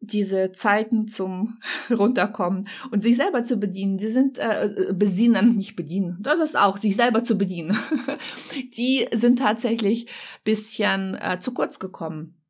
diese 0.00 0.52
Zeiten 0.52 1.08
zum 1.08 1.58
runterkommen 1.90 2.68
und 2.90 3.02
sich 3.02 3.16
selber 3.16 3.42
zu 3.42 3.56
bedienen, 3.56 3.98
die 3.98 4.08
sind 4.08 4.38
äh, 4.38 4.92
besinnen, 4.94 5.56
nicht 5.56 5.74
bedienen, 5.74 6.18
das 6.22 6.54
auch, 6.54 6.76
sich 6.76 6.94
selber 6.94 7.24
zu 7.24 7.36
bedienen, 7.36 7.76
die 8.76 9.08
sind 9.12 9.40
tatsächlich 9.40 10.08
bisschen 10.44 11.16
äh, 11.16 11.40
zu 11.40 11.52
kurz 11.52 11.78
gekommen. 11.78 12.40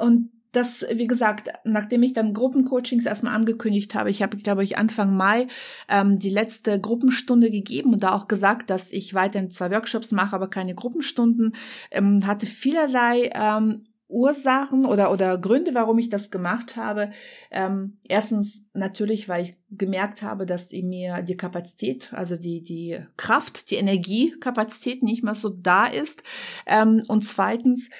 Und 0.00 0.30
das, 0.58 0.84
wie 0.92 1.06
gesagt, 1.06 1.50
nachdem 1.64 2.02
ich 2.02 2.12
dann 2.12 2.34
Gruppencoachings 2.34 3.06
erstmal 3.06 3.34
angekündigt 3.34 3.94
habe, 3.94 4.10
ich 4.10 4.22
habe, 4.22 4.36
glaube 4.36 4.64
ich, 4.64 4.76
Anfang 4.76 5.16
Mai 5.16 5.46
ähm, 5.88 6.18
die 6.18 6.30
letzte 6.30 6.80
Gruppenstunde 6.80 7.50
gegeben 7.50 7.92
und 7.92 8.02
da 8.02 8.12
auch 8.12 8.28
gesagt, 8.28 8.70
dass 8.70 8.92
ich 8.92 9.14
weiterhin 9.14 9.50
zwei 9.50 9.70
Workshops 9.70 10.12
mache, 10.12 10.34
aber 10.36 10.50
keine 10.50 10.74
Gruppenstunden, 10.74 11.54
ähm, 11.90 12.26
hatte 12.26 12.46
vielerlei 12.46 13.30
ähm, 13.34 13.84
Ursachen 14.08 14.86
oder, 14.86 15.12
oder 15.12 15.36
Gründe, 15.36 15.74
warum 15.74 15.98
ich 15.98 16.08
das 16.08 16.30
gemacht 16.30 16.76
habe. 16.76 17.10
Ähm, 17.50 17.96
erstens 18.08 18.64
natürlich, 18.72 19.28
weil 19.28 19.44
ich 19.44 19.54
gemerkt 19.70 20.22
habe, 20.22 20.46
dass 20.46 20.72
in 20.72 20.88
mir 20.88 21.22
die 21.22 21.36
Kapazität, 21.36 22.12
also 22.14 22.36
die, 22.36 22.62
die 22.62 22.98
Kraft, 23.18 23.70
die 23.70 23.76
Energiekapazität 23.76 25.02
nicht 25.02 25.22
mehr 25.22 25.34
so 25.34 25.50
da 25.50 25.86
ist. 25.86 26.22
Ähm, 26.66 27.02
und 27.08 27.22
zweitens, 27.22 27.90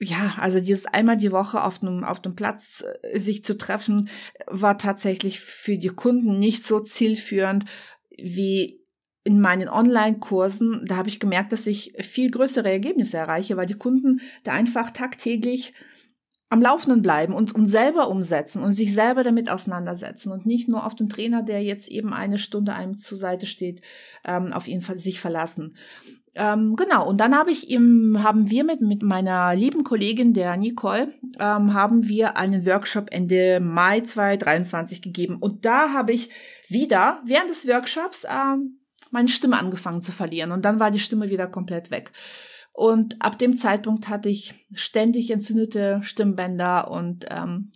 ja, 0.00 0.34
also 0.38 0.60
dieses 0.60 0.86
einmal 0.86 1.16
die 1.16 1.32
Woche 1.32 1.62
auf 1.62 1.82
einem, 1.82 2.04
auf 2.04 2.20
dem 2.20 2.34
Platz 2.34 2.84
äh, 3.02 3.18
sich 3.18 3.44
zu 3.44 3.56
treffen, 3.56 4.08
war 4.46 4.78
tatsächlich 4.78 5.40
für 5.40 5.78
die 5.78 5.88
Kunden 5.88 6.38
nicht 6.38 6.64
so 6.64 6.80
zielführend 6.80 7.64
wie 8.16 8.80
in 9.24 9.40
meinen 9.40 9.68
Online-Kursen. 9.68 10.84
Da 10.86 10.96
habe 10.96 11.08
ich 11.08 11.20
gemerkt, 11.20 11.52
dass 11.52 11.66
ich 11.66 11.94
viel 12.00 12.30
größere 12.30 12.70
Ergebnisse 12.70 13.16
erreiche, 13.16 13.56
weil 13.56 13.66
die 13.66 13.74
Kunden 13.74 14.20
da 14.42 14.52
einfach 14.52 14.90
tagtäglich 14.90 15.72
am 16.50 16.60
Laufenden 16.60 17.02
bleiben 17.02 17.34
und, 17.34 17.54
und 17.54 17.66
selber 17.66 18.08
umsetzen 18.08 18.62
und 18.62 18.72
sich 18.72 18.92
selber 18.92 19.24
damit 19.24 19.48
auseinandersetzen 19.50 20.30
und 20.30 20.46
nicht 20.46 20.68
nur 20.68 20.86
auf 20.86 20.94
den 20.94 21.08
Trainer, 21.08 21.42
der 21.42 21.62
jetzt 21.62 21.88
eben 21.88 22.12
eine 22.12 22.38
Stunde 22.38 22.74
einem 22.74 22.98
zur 22.98 23.18
Seite 23.18 23.46
steht, 23.46 23.80
ähm, 24.24 24.52
auf 24.52 24.68
ihn 24.68 24.80
sich 24.80 25.20
verlassen. 25.20 25.74
Ähm, 26.36 26.74
genau, 26.74 27.08
und 27.08 27.18
dann 27.18 27.36
habe 27.36 27.52
ich 27.52 27.70
im, 27.70 28.22
haben 28.22 28.50
wir 28.50 28.64
mit, 28.64 28.80
mit 28.80 29.02
meiner 29.02 29.54
lieben 29.54 29.84
Kollegin, 29.84 30.34
der 30.34 30.56
Nicole, 30.56 31.12
ähm, 31.38 31.74
haben 31.74 32.08
wir 32.08 32.36
einen 32.36 32.66
Workshop 32.66 33.08
Ende 33.12 33.60
Mai 33.60 34.00
2023 34.00 35.00
gegeben. 35.00 35.36
Und 35.36 35.64
da 35.64 35.92
habe 35.92 36.12
ich 36.12 36.30
wieder 36.68 37.22
während 37.24 37.50
des 37.50 37.68
Workshops 37.68 38.26
ähm, 38.28 38.80
meine 39.10 39.28
Stimme 39.28 39.58
angefangen 39.58 40.02
zu 40.02 40.10
verlieren. 40.10 40.50
Und 40.50 40.64
dann 40.64 40.80
war 40.80 40.90
die 40.90 40.98
Stimme 40.98 41.30
wieder 41.30 41.46
komplett 41.46 41.90
weg. 41.90 42.10
Und 42.76 43.22
ab 43.22 43.38
dem 43.38 43.56
Zeitpunkt 43.56 44.08
hatte 44.08 44.28
ich 44.28 44.52
ständig 44.74 45.30
entzündete 45.30 46.00
Stimmbänder 46.02 46.90
und 46.90 47.24
ähm, 47.30 47.70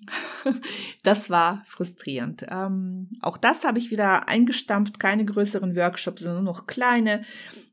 das 1.05 1.31
war 1.31 1.63
frustrierend. 1.69 2.45
Ähm, 2.51 3.09
auch 3.21 3.37
das 3.37 3.65
habe 3.65 3.79
ich 3.79 3.93
wieder 3.93 4.27
eingestampft, 4.27 4.99
keine 4.99 5.25
größeren 5.25 5.77
Workshops, 5.77 6.23
sondern 6.23 6.43
nur 6.43 6.53
noch 6.53 6.67
kleine, 6.67 7.23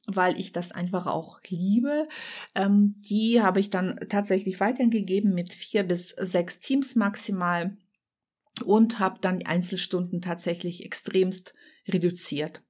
weil 0.07 0.39
ich 0.39 0.51
das 0.51 0.71
einfach 0.71 1.07
auch 1.07 1.39
liebe. 1.47 2.07
Ähm, 2.53 2.95
die 2.99 3.41
habe 3.41 3.59
ich 3.59 3.69
dann 3.69 3.99
tatsächlich 4.09 4.59
weitergegeben 4.59 5.33
mit 5.33 5.53
vier 5.53 5.83
bis 5.83 6.09
sechs 6.09 6.59
Teams 6.59 6.95
maximal 6.95 7.77
und 8.63 8.99
habe 8.99 9.19
dann 9.19 9.39
die 9.39 9.45
Einzelstunden 9.45 10.21
tatsächlich 10.21 10.85
extremst 10.85 11.53
reduziert. 11.87 12.63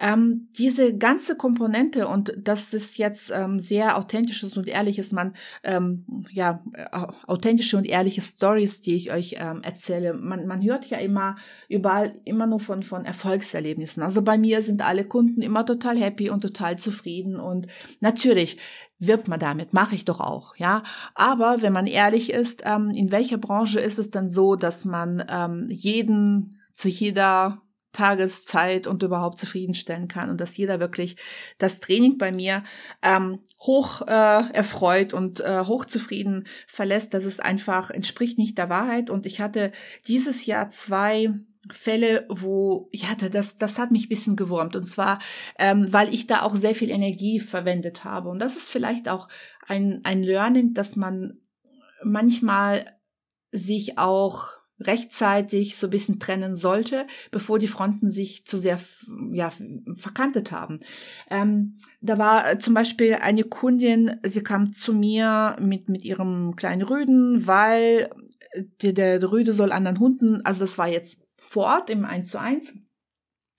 Ähm, 0.00 0.48
diese 0.58 0.96
ganze 0.96 1.36
Komponente 1.36 2.08
und 2.08 2.32
das 2.38 2.72
ist 2.72 2.96
jetzt 2.96 3.30
ähm, 3.30 3.58
sehr 3.58 3.98
authentisches 3.98 4.56
und 4.56 4.66
ehrliches, 4.66 5.12
man 5.12 5.34
ähm, 5.62 6.06
ja 6.32 6.64
authentische 7.26 7.76
und 7.76 7.84
ehrliche 7.84 8.22
Stories, 8.22 8.80
die 8.80 8.94
ich 8.94 9.12
euch 9.12 9.36
ähm, 9.38 9.62
erzähle. 9.62 10.14
Man, 10.14 10.46
man 10.46 10.62
hört 10.62 10.86
ja 10.86 10.98
immer 10.98 11.36
überall 11.68 12.14
immer 12.24 12.46
nur 12.46 12.60
von 12.60 12.82
von 12.82 13.04
Erfolgserlebnissen. 13.04 14.02
Also 14.02 14.22
bei 14.22 14.38
mir 14.38 14.62
sind 14.62 14.82
alle 14.82 15.04
Kunden 15.04 15.42
immer 15.42 15.66
total 15.66 15.98
happy 15.98 16.30
und 16.30 16.40
total 16.40 16.78
zufrieden 16.78 17.38
und 17.38 17.66
natürlich 18.00 18.56
wirbt 18.98 19.28
man 19.28 19.40
damit, 19.40 19.72
mache 19.72 19.94
ich 19.94 20.04
doch 20.04 20.20
auch, 20.20 20.56
ja. 20.56 20.82
Aber 21.14 21.62
wenn 21.62 21.72
man 21.72 21.86
ehrlich 21.86 22.32
ist, 22.32 22.62
ähm, 22.64 22.90
in 22.90 23.10
welcher 23.10 23.38
Branche 23.38 23.80
ist 23.80 23.98
es 23.98 24.10
dann 24.10 24.28
so, 24.28 24.56
dass 24.56 24.84
man 24.84 25.24
ähm, 25.28 25.66
jeden 25.68 26.58
zu 26.72 26.88
jeder 26.88 27.60
Tageszeit 27.92 28.86
und 28.86 29.02
überhaupt 29.02 29.38
zufriedenstellen 29.38 30.08
kann 30.08 30.30
und 30.30 30.40
dass 30.40 30.56
jeder 30.56 30.80
wirklich 30.80 31.16
das 31.58 31.80
Training 31.80 32.18
bei 32.18 32.32
mir 32.32 32.62
ähm, 33.02 33.40
hoch 33.60 34.02
äh, 34.02 34.52
erfreut 34.52 35.12
und 35.12 35.40
äh, 35.40 35.60
hochzufrieden 35.60 36.46
verlässt. 36.66 37.14
Das 37.14 37.24
ist 37.24 37.42
einfach 37.42 37.90
entspricht 37.90 38.38
nicht 38.38 38.58
der 38.58 38.70
Wahrheit 38.70 39.10
und 39.10 39.26
ich 39.26 39.40
hatte 39.40 39.72
dieses 40.06 40.46
Jahr 40.46 40.70
zwei 40.70 41.30
Fälle, 41.70 42.26
wo, 42.30 42.88
ja, 42.92 43.14
das, 43.14 43.58
das 43.58 43.78
hat 43.78 43.90
mich 43.90 44.08
bisschen 44.08 44.34
gewurmt. 44.34 44.76
Und 44.76 44.84
zwar, 44.84 45.18
ähm, 45.58 45.88
weil 45.90 46.12
ich 46.12 46.26
da 46.26 46.42
auch 46.42 46.56
sehr 46.56 46.74
viel 46.74 46.90
Energie 46.90 47.38
verwendet 47.38 48.04
habe. 48.04 48.30
Und 48.30 48.38
das 48.38 48.56
ist 48.56 48.70
vielleicht 48.70 49.08
auch 49.08 49.28
ein, 49.68 50.00
ein 50.04 50.22
Learning, 50.22 50.72
dass 50.72 50.96
man 50.96 51.38
manchmal 52.02 52.86
sich 53.52 53.98
auch 53.98 54.48
rechtzeitig 54.80 55.76
so 55.76 55.86
ein 55.86 55.90
bisschen 55.90 56.18
trennen 56.18 56.56
sollte, 56.56 57.06
bevor 57.30 57.58
die 57.58 57.68
Fronten 57.68 58.10
sich 58.10 58.46
zu 58.46 58.56
sehr 58.56 58.80
ja, 59.32 59.52
verkantet 59.96 60.52
haben. 60.52 60.80
Ähm, 61.30 61.78
da 62.00 62.18
war 62.18 62.58
zum 62.58 62.74
Beispiel 62.74 63.14
eine 63.14 63.44
Kundin, 63.44 64.18
sie 64.22 64.42
kam 64.42 64.72
zu 64.72 64.94
mir 64.94 65.56
mit, 65.60 65.88
mit 65.88 66.04
ihrem 66.04 66.56
kleinen 66.56 66.82
Rüden, 66.82 67.46
weil 67.46 68.10
der, 68.82 68.92
der 68.92 69.30
Rüde 69.30 69.52
soll 69.52 69.72
anderen 69.72 70.00
Hunden, 70.00 70.44
also 70.44 70.60
das 70.60 70.78
war 70.78 70.88
jetzt 70.88 71.22
vor 71.36 71.66
Ort 71.66 71.90
im 71.90 72.04
1 72.04 72.30
zu 72.30 72.40
1, 72.40 72.74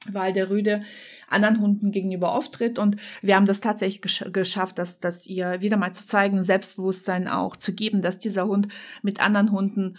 weil 0.09 0.33
der 0.33 0.49
Rüde 0.49 0.81
anderen 1.27 1.61
Hunden 1.61 1.91
gegenüber 1.91 2.33
auftritt 2.33 2.79
und 2.79 2.97
wir 3.21 3.35
haben 3.35 3.45
das 3.45 3.61
tatsächlich 3.61 4.01
gesch 4.01 4.25
geschafft, 4.33 4.79
dass, 4.79 4.99
dass 4.99 5.27
ihr 5.27 5.61
wieder 5.61 5.77
mal 5.77 5.93
zu 5.93 6.05
zeigen, 6.07 6.41
Selbstbewusstsein 6.41 7.27
auch 7.27 7.55
zu 7.55 7.73
geben, 7.73 8.01
dass 8.01 8.19
dieser 8.19 8.47
Hund 8.47 8.67
mit 9.03 9.21
anderen 9.21 9.51
Hunden 9.51 9.97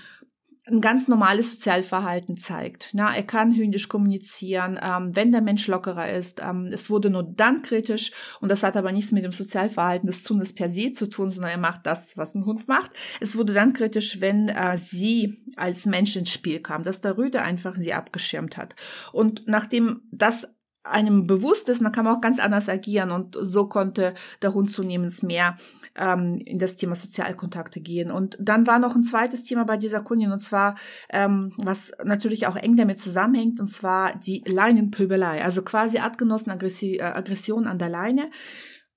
ein 0.65 0.81
ganz 0.81 1.09
normales 1.09 1.55
Sozialverhalten 1.55 2.37
zeigt. 2.37 2.91
Na, 2.93 3.15
er 3.15 3.25
kann 3.25 3.53
hündisch 3.53 3.89
kommunizieren, 3.89 4.79
ähm, 4.81 5.15
wenn 5.17 5.33
der 5.33 5.41
Mensch 5.41 5.67
lockerer 5.67 6.13
ist. 6.13 6.41
Ähm, 6.41 6.67
es 6.73 6.89
wurde 6.89 7.11
nur 7.11 7.25
dann 7.25 7.63
kritisch 7.63 8.13
und 8.41 8.49
das 8.49 8.63
hat 8.63 8.77
aber 8.77 8.93
nichts 8.93 9.11
mit 9.11 9.25
dem 9.25 9.33
Sozialverhalten 9.33 10.07
des 10.07 10.29
Hundes 10.29 10.55
per 10.55 10.69
se 10.69 10.93
zu 10.93 11.09
tun, 11.09 11.31
sondern 11.31 11.51
er 11.51 11.59
macht 11.59 11.85
das, 11.85 12.17
was 12.17 12.37
ein 12.37 12.47
Hund 12.47 12.69
macht. 12.69 12.93
Es 13.21 13.37
wurde 13.37 13.55
dann 13.55 13.73
kritisch, 13.73 14.21
wenn 14.21 14.49
äh, 14.51 14.77
sie 14.77 15.43
als 15.57 15.85
Mensch 15.87 16.15
ins 16.15 16.31
Spiel 16.31 16.61
kam, 16.61 16.85
dass 16.85 17.01
der 17.01 17.19
Rüde 17.19 17.43
einfach 17.43 17.75
sie 17.75 17.93
abgeschirmt 17.93 18.57
hat. 18.57 18.77
Und 19.13 19.43
nachdem 19.47 20.03
das 20.13 20.47
einem 20.85 21.27
bewusst 21.27 21.69
ist, 21.69 21.83
dann 21.83 21.93
kann 21.93 22.05
man 22.05 22.17
auch 22.17 22.21
ganz 22.21 22.41
anders 22.41 22.69
agieren 22.69 23.11
und 23.11 23.37
so 23.41 23.69
konnte 23.69 24.15
der 24.43 24.55
Hund 24.55 24.71
zunehmend 24.71 25.23
mehr 25.23 25.57
ähm, 25.97 26.41
in 26.45 26.59
das 26.59 26.77
Thema 26.77 26.95
Sozialkontakte 26.95 27.81
gehen. 27.81 28.11
Und 28.11 28.37
dann 28.41 28.67
war 28.67 28.79
noch 28.79 28.95
ein 28.95 29.05
zweites 29.05 29.43
Thema 29.43 29.65
bei 29.65 29.77
dieser 29.77 30.01
Kundin 30.01 30.33
und 30.33 30.39
zwar, 30.39 30.77
ähm, 31.11 31.53
was 31.59 31.93
natürlich 32.05 32.47
auch 32.47 32.57
eng 32.57 32.77
damit 32.77 33.01
zusammenhängt, 33.01 33.61
und 33.61 33.69
zwar 33.69 34.19
die 34.19 34.43
Leinenpöbelei, 34.47 35.43
also 35.43 35.63
quasi 35.63 35.99
Artgenossen 35.99 36.53
äh, 36.53 37.03
Aggression 37.03 37.67
an 37.67 37.79
der 37.79 37.89
Leine. 37.89 38.31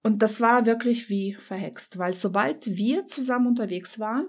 und 0.03 0.21
das 0.21 0.39
war 0.39 0.65
wirklich 0.65 1.09
wie 1.09 1.33
verhext, 1.33 1.97
weil 1.97 2.13
sobald 2.13 2.67
wir 2.67 3.05
zusammen 3.05 3.47
unterwegs 3.47 3.99
waren, 3.99 4.25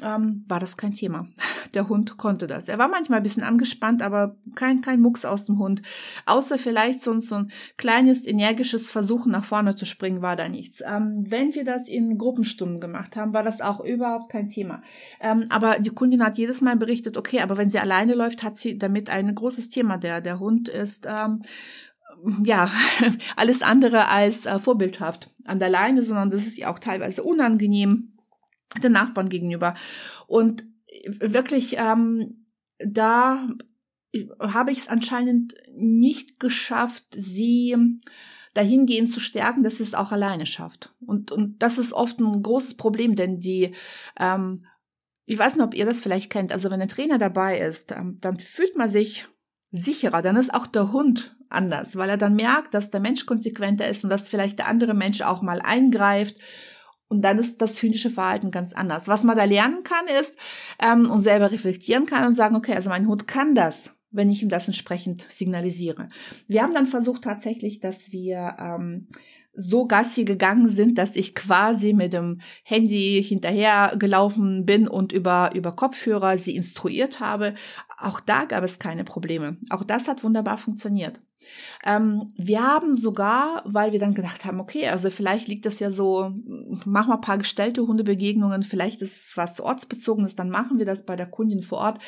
ähm, 0.00 0.44
war 0.48 0.58
das 0.58 0.76
kein 0.76 0.92
Thema. 0.92 1.26
Der 1.74 1.88
Hund 1.88 2.18
konnte 2.18 2.46
das. 2.46 2.68
Er 2.68 2.78
war 2.78 2.88
manchmal 2.88 3.20
ein 3.20 3.22
bisschen 3.22 3.42
angespannt, 3.42 4.02
aber 4.02 4.36
kein, 4.54 4.82
kein 4.82 5.00
Mucks 5.00 5.24
aus 5.24 5.46
dem 5.46 5.58
Hund. 5.58 5.82
Außer 6.26 6.58
vielleicht 6.58 7.00
so, 7.00 7.18
so 7.18 7.36
ein 7.36 7.52
kleines, 7.76 8.26
energisches 8.26 8.90
Versuchen 8.90 9.32
nach 9.32 9.44
vorne 9.44 9.74
zu 9.74 9.86
springen, 9.86 10.22
war 10.22 10.36
da 10.36 10.48
nichts. 10.48 10.82
Ähm, 10.86 11.24
wenn 11.28 11.54
wir 11.54 11.64
das 11.64 11.88
in 11.88 12.18
Gruppenstunden 12.18 12.80
gemacht 12.80 13.16
haben, 13.16 13.32
war 13.32 13.42
das 13.42 13.60
auch 13.60 13.80
überhaupt 13.80 14.30
kein 14.30 14.48
Thema. 14.48 14.82
Ähm, 15.20 15.46
aber 15.48 15.78
die 15.78 15.90
Kundin 15.90 16.22
hat 16.22 16.36
jedes 16.36 16.60
Mal 16.60 16.76
berichtet, 16.76 17.16
okay, 17.16 17.40
aber 17.40 17.56
wenn 17.56 17.70
sie 17.70 17.78
alleine 17.78 18.14
läuft, 18.14 18.42
hat 18.42 18.56
sie 18.56 18.78
damit 18.78 19.08
ein 19.08 19.34
großes 19.34 19.70
Thema. 19.70 19.96
Der, 19.98 20.20
der 20.20 20.40
Hund 20.40 20.68
ist 20.68 21.06
ähm, 21.06 21.42
ja, 22.44 22.70
alles 23.36 23.62
andere 23.62 24.08
als 24.08 24.46
äh, 24.46 24.58
vorbildhaft 24.58 25.30
an 25.44 25.58
der 25.58 25.70
Leine, 25.70 26.02
sondern 26.02 26.30
das 26.30 26.46
ist 26.46 26.58
ja 26.58 26.70
auch 26.70 26.78
teilweise 26.78 27.22
unangenehm 27.22 28.11
den 28.82 28.92
Nachbarn 28.92 29.28
gegenüber. 29.28 29.74
Und 30.26 30.64
wirklich, 31.18 31.76
ähm, 31.78 32.46
da 32.78 33.48
habe 34.38 34.72
ich 34.72 34.78
es 34.78 34.88
anscheinend 34.88 35.54
nicht 35.74 36.38
geschafft, 36.38 37.04
sie 37.16 37.76
dahingehend 38.54 39.10
zu 39.10 39.20
stärken, 39.20 39.62
dass 39.62 39.78
sie 39.78 39.82
es 39.82 39.94
auch 39.94 40.12
alleine 40.12 40.46
schafft. 40.46 40.94
Und, 41.00 41.32
und 41.32 41.62
das 41.62 41.78
ist 41.78 41.92
oft 41.92 42.20
ein 42.20 42.42
großes 42.42 42.74
Problem, 42.74 43.16
denn 43.16 43.40
die, 43.40 43.74
ähm, 44.18 44.58
ich 45.24 45.38
weiß 45.38 45.56
nicht, 45.56 45.64
ob 45.64 45.74
ihr 45.74 45.86
das 45.86 46.02
vielleicht 46.02 46.30
kennt, 46.30 46.52
also 46.52 46.70
wenn 46.70 46.82
ein 46.82 46.88
Trainer 46.88 47.16
dabei 47.16 47.58
ist, 47.58 47.92
ähm, 47.92 48.18
dann 48.20 48.38
fühlt 48.38 48.76
man 48.76 48.90
sich 48.90 49.26
sicherer, 49.70 50.20
dann 50.20 50.36
ist 50.36 50.52
auch 50.52 50.66
der 50.66 50.92
Hund 50.92 51.34
anders, 51.48 51.96
weil 51.96 52.10
er 52.10 52.18
dann 52.18 52.34
merkt, 52.34 52.74
dass 52.74 52.90
der 52.90 53.00
Mensch 53.00 53.24
konsequenter 53.24 53.88
ist 53.88 54.04
und 54.04 54.10
dass 54.10 54.28
vielleicht 54.28 54.58
der 54.58 54.68
andere 54.68 54.94
Mensch 54.94 55.22
auch 55.22 55.42
mal 55.42 55.60
eingreift. 55.62 56.36
Und 57.12 57.20
dann 57.20 57.36
ist 57.36 57.60
das 57.60 57.82
hündische 57.82 58.08
Verhalten 58.08 58.50
ganz 58.50 58.72
anders. 58.72 59.06
Was 59.06 59.22
man 59.22 59.36
da 59.36 59.44
lernen 59.44 59.82
kann, 59.84 60.06
ist 60.18 60.34
ähm, 60.80 61.10
und 61.10 61.20
selber 61.20 61.52
reflektieren 61.52 62.06
kann 62.06 62.26
und 62.26 62.32
sagen, 62.32 62.56
okay, 62.56 62.72
also 62.72 62.88
mein 62.88 63.06
Hund 63.06 63.28
kann 63.28 63.54
das, 63.54 63.94
wenn 64.10 64.30
ich 64.30 64.42
ihm 64.42 64.48
das 64.48 64.66
entsprechend 64.66 65.26
signalisiere. 65.28 66.08
Wir 66.48 66.62
haben 66.62 66.72
dann 66.72 66.86
versucht 66.86 67.22
tatsächlich, 67.22 67.80
dass 67.80 68.12
wir 68.12 68.56
ähm, 68.58 69.08
so 69.52 69.86
Gassi 69.86 70.24
gegangen 70.24 70.70
sind, 70.70 70.96
dass 70.96 71.14
ich 71.14 71.34
quasi 71.34 71.92
mit 71.92 72.14
dem 72.14 72.40
Handy 72.64 73.22
hinterher 73.22 73.94
gelaufen 73.98 74.64
bin 74.64 74.88
und 74.88 75.12
über, 75.12 75.50
über 75.54 75.72
Kopfhörer 75.72 76.38
sie 76.38 76.56
instruiert 76.56 77.20
habe. 77.20 77.52
Auch 77.98 78.20
da 78.20 78.46
gab 78.46 78.64
es 78.64 78.78
keine 78.78 79.04
Probleme. 79.04 79.58
Auch 79.68 79.84
das 79.84 80.08
hat 80.08 80.24
wunderbar 80.24 80.56
funktioniert. 80.56 81.20
Ähm, 81.84 82.26
wir 82.36 82.62
haben 82.62 82.94
sogar, 82.94 83.62
weil 83.64 83.92
wir 83.92 83.98
dann 83.98 84.14
gedacht 84.14 84.44
haben, 84.44 84.60
okay, 84.60 84.88
also 84.88 85.10
vielleicht 85.10 85.48
liegt 85.48 85.66
das 85.66 85.80
ja 85.80 85.90
so, 85.90 86.32
machen 86.84 87.08
wir 87.08 87.14
ein 87.14 87.20
paar 87.20 87.38
gestellte 87.38 87.86
Hundebegegnungen, 87.86 88.62
vielleicht 88.62 89.02
ist 89.02 89.16
es 89.16 89.36
was 89.36 89.60
ortsbezogenes, 89.60 90.36
dann 90.36 90.50
machen 90.50 90.78
wir 90.78 90.86
das 90.86 91.04
bei 91.04 91.16
der 91.16 91.26
Kundin 91.26 91.62
vor 91.62 91.78
Ort. 91.78 92.02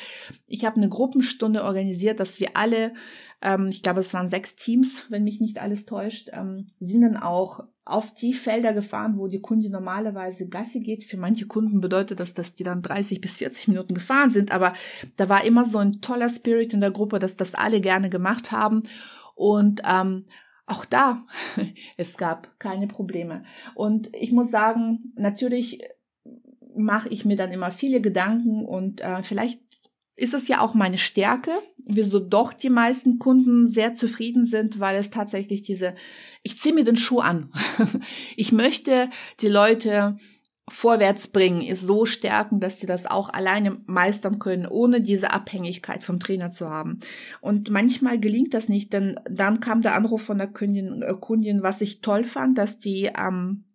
Ich 0.47 0.65
habe 0.65 0.77
eine 0.77 0.89
Gruppenstunde 0.89 1.63
organisiert, 1.63 2.19
dass 2.19 2.39
wir 2.39 2.55
alle, 2.55 2.93
ähm, 3.41 3.67
ich 3.67 3.83
glaube, 3.83 4.01
es 4.01 4.13
waren 4.13 4.29
sechs 4.29 4.55
Teams, 4.55 5.05
wenn 5.09 5.23
mich 5.23 5.41
nicht 5.41 5.61
alles 5.61 5.85
täuscht, 5.85 6.29
ähm, 6.33 6.67
sind 6.79 7.01
dann 7.01 7.17
auch 7.17 7.63
auf 7.85 8.11
die 8.11 8.33
Felder 8.33 8.73
gefahren, 8.73 9.17
wo 9.17 9.27
die 9.27 9.41
Kundin 9.41 9.71
normalerweise 9.71 10.47
Gassi 10.47 10.79
geht. 10.79 11.03
Für 11.03 11.17
manche 11.17 11.45
Kunden 11.45 11.81
bedeutet 11.81 12.19
das, 12.19 12.33
dass 12.33 12.55
die 12.55 12.63
dann 12.63 12.81
30 12.81 13.21
bis 13.21 13.37
40 13.37 13.67
Minuten 13.67 13.93
gefahren 13.93 14.31
sind, 14.31 14.51
aber 14.51 14.73
da 15.17 15.29
war 15.29 15.43
immer 15.45 15.65
so 15.65 15.77
ein 15.77 16.01
toller 16.01 16.29
Spirit 16.29 16.73
in 16.73 16.81
der 16.81 16.89
Gruppe, 16.89 17.19
dass 17.19 17.37
das 17.37 17.53
alle 17.53 17.81
gerne 17.81 18.09
gemacht 18.09 18.51
haben. 18.51 18.83
Und 19.35 19.81
ähm, 19.85 20.25
auch 20.65 20.85
da, 20.85 21.23
es 21.97 22.17
gab 22.17 22.59
keine 22.59 22.87
Probleme. 22.87 23.43
Und 23.75 24.09
ich 24.15 24.31
muss 24.31 24.49
sagen, 24.49 25.13
natürlich 25.15 25.81
mache 26.75 27.09
ich 27.09 27.23
mir 27.25 27.37
dann 27.37 27.51
immer 27.51 27.71
viele 27.71 28.01
Gedanken 28.01 28.65
und 28.65 29.01
äh, 29.01 29.23
vielleicht 29.23 29.59
ist 30.17 30.33
es 30.33 30.47
ja 30.47 30.61
auch 30.61 30.73
meine 30.73 30.97
Stärke, 30.97 31.51
wieso 31.85 32.19
doch 32.19 32.53
die 32.53 32.69
meisten 32.69 33.19
Kunden 33.19 33.67
sehr 33.67 33.93
zufrieden 33.95 34.45
sind, 34.45 34.79
weil 34.79 34.95
es 34.95 35.09
tatsächlich 35.09 35.63
diese, 35.63 35.93
ich 36.41 36.57
ziehe 36.57 36.73
mir 36.73 36.85
den 36.85 36.95
Schuh 36.95 37.19
an. 37.19 37.51
ich 38.37 38.53
möchte 38.53 39.09
die 39.41 39.49
Leute 39.49 40.17
vorwärts 40.67 41.27
bringen, 41.27 41.61
ist 41.61 41.81
so 41.81 42.05
stärken, 42.05 42.59
dass 42.59 42.79
sie 42.79 42.87
das 42.87 43.05
auch 43.05 43.29
alleine 43.29 43.77
meistern 43.85 44.39
können, 44.39 44.65
ohne 44.65 45.01
diese 45.01 45.31
Abhängigkeit 45.31 46.03
vom 46.03 46.19
Trainer 46.19 46.49
zu 46.49 46.69
haben. 46.69 46.99
Und 47.39 47.69
manchmal 47.69 48.19
gelingt 48.19 48.53
das 48.55 48.67
nicht, 48.67 48.91
denn 48.91 49.19
dann 49.29 49.59
kam 49.59 49.81
der 49.81 49.95
Anruf 49.95 50.23
von 50.23 50.39
der 50.39 50.47
Kundin, 50.47 51.03
äh, 51.03 51.13
Kundin 51.19 51.61
was 51.61 51.81
ich 51.81 52.01
toll 52.01 52.23
fand, 52.23 52.57
dass 52.57 52.79
die 52.79 53.11
ähm, 53.15 53.65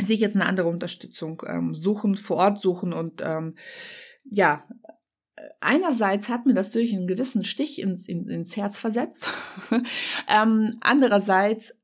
sich 0.00 0.20
jetzt 0.20 0.34
eine 0.34 0.46
andere 0.46 0.68
Unterstützung 0.68 1.42
ähm, 1.46 1.74
suchen, 1.74 2.16
vor 2.16 2.36
Ort 2.38 2.60
suchen 2.60 2.92
und 2.92 3.20
ähm, 3.24 3.54
ja, 4.24 4.64
einerseits 5.60 6.28
hat 6.28 6.46
mir 6.46 6.54
das 6.54 6.72
durch 6.72 6.92
einen 6.92 7.06
gewissen 7.06 7.44
Stich 7.44 7.80
ins, 7.80 8.08
in, 8.08 8.28
ins 8.28 8.56
Herz 8.56 8.78
versetzt. 8.78 9.28
ähm, 10.28 10.78
andererseits 10.80 11.77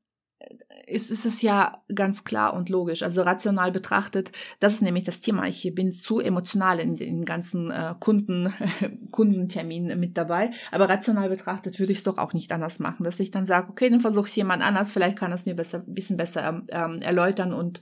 ist, 0.87 1.11
ist 1.11 1.25
es 1.25 1.41
ja 1.41 1.81
ganz 1.93 2.23
klar 2.23 2.53
und 2.53 2.69
logisch, 2.69 3.03
also 3.03 3.21
rational 3.21 3.71
betrachtet, 3.71 4.31
das 4.59 4.73
ist 4.73 4.81
nämlich 4.81 5.03
das 5.03 5.21
Thema. 5.21 5.47
Ich 5.47 5.73
bin 5.73 5.91
zu 5.91 6.19
emotional 6.19 6.79
in 6.79 6.95
den 6.95 7.25
ganzen 7.25 7.71
äh, 7.71 7.95
Kunden, 7.99 8.53
Kundenterminen 9.11 9.99
mit 9.99 10.17
dabei, 10.17 10.51
aber 10.71 10.89
rational 10.89 11.29
betrachtet 11.29 11.79
würde 11.79 11.91
ich 11.91 11.99
es 11.99 12.03
doch 12.03 12.17
auch 12.17 12.33
nicht 12.33 12.51
anders 12.51 12.79
machen, 12.79 13.03
dass 13.03 13.19
ich 13.19 13.31
dann 13.31 13.45
sage, 13.45 13.69
okay, 13.69 13.89
dann 13.89 13.99
versuche 13.99 14.27
ich 14.27 14.35
jemand 14.35 14.63
anders, 14.63 14.91
vielleicht 14.91 15.17
kann 15.17 15.31
es 15.31 15.45
mir 15.45 15.55
besser, 15.55 15.79
bisschen 15.79 16.17
besser 16.17 16.63
ähm, 16.69 17.01
erläutern 17.01 17.53
und 17.53 17.81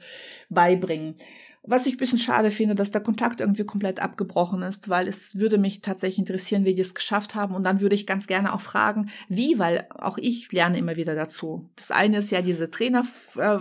beibringen. 0.50 1.16
Was 1.65 1.86
ich 1.86 1.95
ein 1.95 1.97
bisschen 1.97 2.19
schade 2.19 2.52
finde, 2.52 2.76
dass 2.76 2.91
der 2.91 2.99
Kontakt 2.99 3.39
irgendwie 3.39 3.63
komplett 3.63 4.02
abgebrochen 4.02 4.62
ist, 4.63 4.89
weil 4.89 5.08
es 5.08 5.38
würde 5.38 5.58
mich 5.58 5.80
tatsächlich 5.80 6.19
interessieren, 6.19 6.65
wie 6.65 6.73
die 6.73 6.82
es 6.82 6.93
geschafft 6.93 7.36
haben. 7.36 7.56
Und 7.56 7.63
dann 7.63 7.80
würde 7.80 7.95
ich 7.95 8.06
ganz 8.06 8.28
gerne 8.28 8.54
auch 8.54 8.60
fragen, 8.60 9.10
wie, 9.30 9.60
weil 9.60 9.88
auch 9.89 10.17
ich 10.17 10.52
lerne 10.52 10.78
immer 10.78 10.97
wieder 10.97 11.15
dazu. 11.15 11.69
Das 11.78 11.89
eine 11.89 12.17
ist 12.17 12.32
ja 12.32 12.41
diese 12.41 12.69
Trainer 12.69 13.06
äh, 13.38 13.60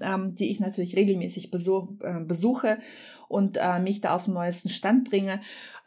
ähm, 0.00 0.36
die 0.36 0.50
ich 0.50 0.60
natürlich 0.60 0.94
regelmäßig 0.94 1.50
besuch, 1.50 1.88
äh, 2.00 2.20
besuche 2.20 2.78
und 3.26 3.56
äh, 3.60 3.78
mich 3.78 4.00
da 4.00 4.14
auf 4.14 4.24
den 4.24 4.34
neuesten 4.34 4.70
Stand 4.70 5.08
bringe. 5.10 5.40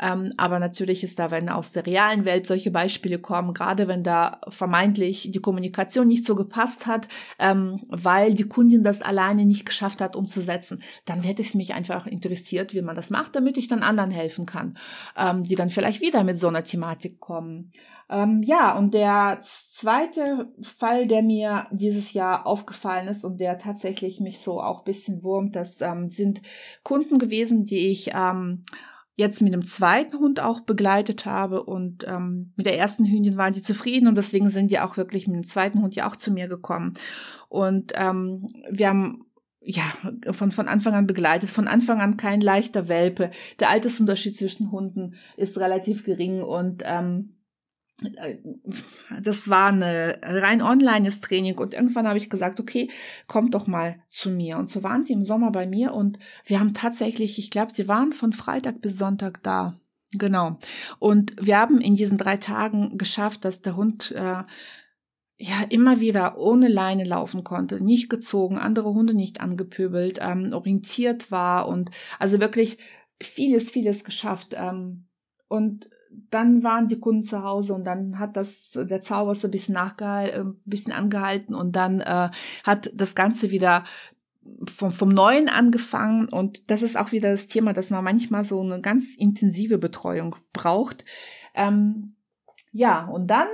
Ähm, 0.04 0.34
aber 0.36 0.60
natürlich 0.60 1.02
ist 1.04 1.18
da, 1.18 1.32
wenn 1.32 1.48
aus 1.48 1.72
der 1.72 1.86
realen 1.86 2.26
Welt 2.26 2.46
solche 2.46 2.72
Beispiele 2.72 3.20
kommen, 3.20 3.54
gerade 3.54 3.88
wenn 3.88 4.04
da 4.04 4.42
vermeintlich 4.50 5.30
die 5.32 5.40
Kommunikation 5.40 6.10
nicht 6.10 6.26
so 6.26 6.36
gepasst 6.36 6.88
hat, 6.88 7.08
ähm, 7.40 7.80
weil 7.88 8.34
die 8.34 8.44
Kundin 8.44 8.84
das 8.84 9.02
alleine 9.02 9.46
nicht 9.46 9.66
geschafft 9.66 10.02
hat 10.02 10.18
umzusetzen, 10.18 10.84
dann 11.06 11.24
hätte 11.24 11.42
es 11.42 11.56
mich 11.56 11.74
einfach 11.74 12.06
interessiert, 12.06 12.74
wie 12.74 12.82
man 12.82 12.98
das 12.98 13.12
macht, 13.12 13.34
damit 13.38 13.58
ich 13.58 13.70
dann 13.70 13.82
anderen 13.82 14.12
helfen 14.12 14.46
kann, 14.46 14.78
ähm, 15.16 15.46
die 15.46 15.56
dann 15.56 15.70
vielleicht 15.70 16.02
wieder 16.02 16.26
mit 16.26 16.38
so 16.38 16.50
einer 16.50 16.66
Thematik 16.66 17.22
kommen. 17.22 17.72
Ähm, 18.10 18.44
ja, 18.44 18.78
und 18.78 18.94
der 18.94 19.40
zweite 19.42 20.52
Fall, 20.62 21.08
der 21.08 21.24
mir 21.24 21.68
dieses 21.72 22.12
Jahr 22.12 22.46
aufgefallen 22.46 23.08
ist 23.08 23.24
und 23.24 23.40
der 23.40 23.58
tatsächlich 23.58 24.20
mich 24.20 24.40
so 24.40 24.62
auch 24.62 24.84
bisschen 24.84 25.24
wurmt, 25.24 25.56
das 25.56 25.80
ähm, 25.80 26.10
sind 26.10 26.42
Kunden 26.84 27.20
gewesen, 27.20 27.64
die 27.64 27.90
ich 27.90 28.12
ähm, 28.14 28.66
jetzt 29.16 29.42
mit 29.42 29.54
dem 29.54 29.64
zweiten 29.64 30.18
Hund 30.20 30.40
auch 30.40 30.62
begleitet 30.62 31.26
habe 31.26 31.64
und 31.64 32.06
ähm, 32.08 32.54
mit 32.56 32.66
der 32.66 32.78
ersten 32.78 33.06
Hündin 33.06 33.38
waren 33.38 33.54
die 33.54 33.62
zufrieden 33.62 34.08
und 34.08 34.18
deswegen 34.18 34.50
sind 34.50 34.72
die 34.72 34.80
auch 34.80 34.98
wirklich 34.98 35.28
mit 35.28 35.36
dem 35.36 35.46
zweiten 35.46 35.82
Hund 35.82 35.96
ja 35.96 36.08
auch 36.08 36.16
zu 36.16 36.32
mir 36.32 36.48
gekommen. 36.48 36.96
Und 37.50 37.94
ähm, 37.96 38.48
wir 38.72 38.90
haben 38.90 39.26
ja, 39.66 39.84
von, 40.32 40.52
von 40.52 40.68
Anfang 40.68 40.94
an 40.94 41.08
begleitet, 41.08 41.50
von 41.50 41.68
Anfang 41.68 42.02
an 42.02 42.18
kein 42.18 42.42
leichter 42.42 42.88
Welpe. 42.88 43.32
Der 43.60 43.70
Altersunterschied 43.70 44.38
zwischen 44.38 44.72
Hunden 44.72 45.16
ist 45.38 45.58
relativ 45.58 46.04
gering 46.04 46.42
und 46.42 46.84
ähm, 46.86 47.33
das 49.22 49.50
war 49.50 49.68
eine 49.68 50.20
rein 50.24 50.62
onlinees 50.62 51.22
Training 51.22 51.58
und 51.58 51.74
irgendwann 51.74 52.08
habe 52.08 52.18
ich 52.18 52.30
gesagt, 52.30 52.60
okay, 52.60 52.90
kommt 53.28 53.54
doch 53.54 53.68
mal 53.68 54.02
zu 54.10 54.30
mir. 54.30 54.58
Und 54.58 54.68
so 54.68 54.84
waren 54.84 55.06
sie 55.06 55.14
im 55.14 55.22
Sommer 55.22 55.52
bei 55.52 55.68
mir 55.68 55.94
und 55.94 56.18
wir 56.46 56.60
haben 56.60 56.74
tatsächlich, 56.74 57.38
ich 57.38 57.52
glaube, 57.52 57.72
sie 57.72 57.88
waren 57.88 58.12
von 58.12 58.34
Freitag 58.34 58.82
bis 58.82 58.98
Sonntag 58.98 59.44
da. 59.44 59.76
Genau. 60.12 60.58
Und 61.00 61.34
wir 61.40 61.58
haben 61.58 61.82
in 61.82 61.96
diesen 61.96 62.18
drei 62.18 62.38
Tagen 62.38 62.98
geschafft, 62.98 63.46
dass 63.46 63.62
der 63.62 63.76
Hund 63.76 64.12
äh, 64.12 64.44
ja 65.38 65.62
immer 65.70 66.00
wieder 66.00 66.38
ohne 66.38 66.68
Leine 66.68 67.04
laufen 67.04 67.44
konnte, 67.44 67.84
nicht 67.84 68.10
gezogen, 68.10 68.58
andere 68.58 68.94
Hunde 68.94 69.14
nicht 69.14 69.42
angepöbelt, 69.42 70.20
ähm, 70.22 70.54
orientiert 70.54 71.32
war 71.32 71.68
und 71.68 71.92
also 72.20 72.40
wirklich 72.40 72.78
vieles, 73.22 73.72
vieles 73.72 74.04
geschafft. 74.04 74.56
Ähm, 74.56 75.08
und 75.48 75.90
dann 76.30 76.64
waren 76.64 76.88
die 76.88 77.00
Kunden 77.00 77.24
zu 77.24 77.44
Hause 77.44 77.74
und 77.74 77.86
dann 77.86 78.20
hat 78.20 78.36
das 78.38 78.72
der 78.74 79.02
Zauber 79.02 79.36
so 79.36 79.48
ein 79.48 79.52
bisschen 79.52 79.74
nachgehalten, 79.74 80.36
äh, 80.36 80.44
ein 80.44 80.62
bisschen 80.66 80.94
angehalten 80.94 81.56
und 81.56 81.76
dann 81.76 82.02
äh, 82.02 82.30
hat 82.66 82.92
das 82.94 83.16
Ganze 83.16 83.52
wieder 83.52 83.84
vom, 84.76 84.92
vom 84.92 85.10
Neuen 85.10 85.50
angefangen 85.50 86.28
und 86.28 86.70
das 86.70 86.82
ist 86.82 86.98
auch 86.98 87.12
wieder 87.12 87.32
das 87.32 87.48
Thema, 87.48 87.74
dass 87.74 87.90
man 87.90 88.04
manchmal 88.04 88.44
so 88.44 88.60
eine 88.60 88.82
ganz 88.82 89.16
intensive 89.16 89.78
Betreuung 89.78 90.36
braucht. 90.52 91.06
Ähm, 91.54 92.16
ja, 92.72 93.06
und 93.06 93.28
dann 93.28 93.48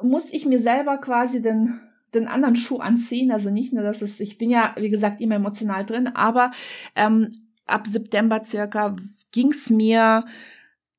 muss 0.00 0.32
ich 0.32 0.46
mir 0.46 0.60
selber 0.60 0.98
quasi 0.98 1.42
den 1.42 1.80
den 2.14 2.28
anderen 2.28 2.56
Schuh 2.56 2.78
anziehen. 2.78 3.32
Also 3.32 3.50
nicht 3.50 3.72
nur, 3.72 3.82
dass 3.82 4.02
es, 4.02 4.20
ich 4.20 4.38
bin 4.38 4.50
ja, 4.50 4.74
wie 4.76 4.90
gesagt, 4.90 5.20
immer 5.20 5.36
emotional 5.36 5.84
drin, 5.84 6.08
aber 6.08 6.50
ähm, 6.94 7.30
ab 7.66 7.86
September 7.86 8.44
circa 8.44 8.96
ging's 9.30 9.70
mir, 9.70 10.24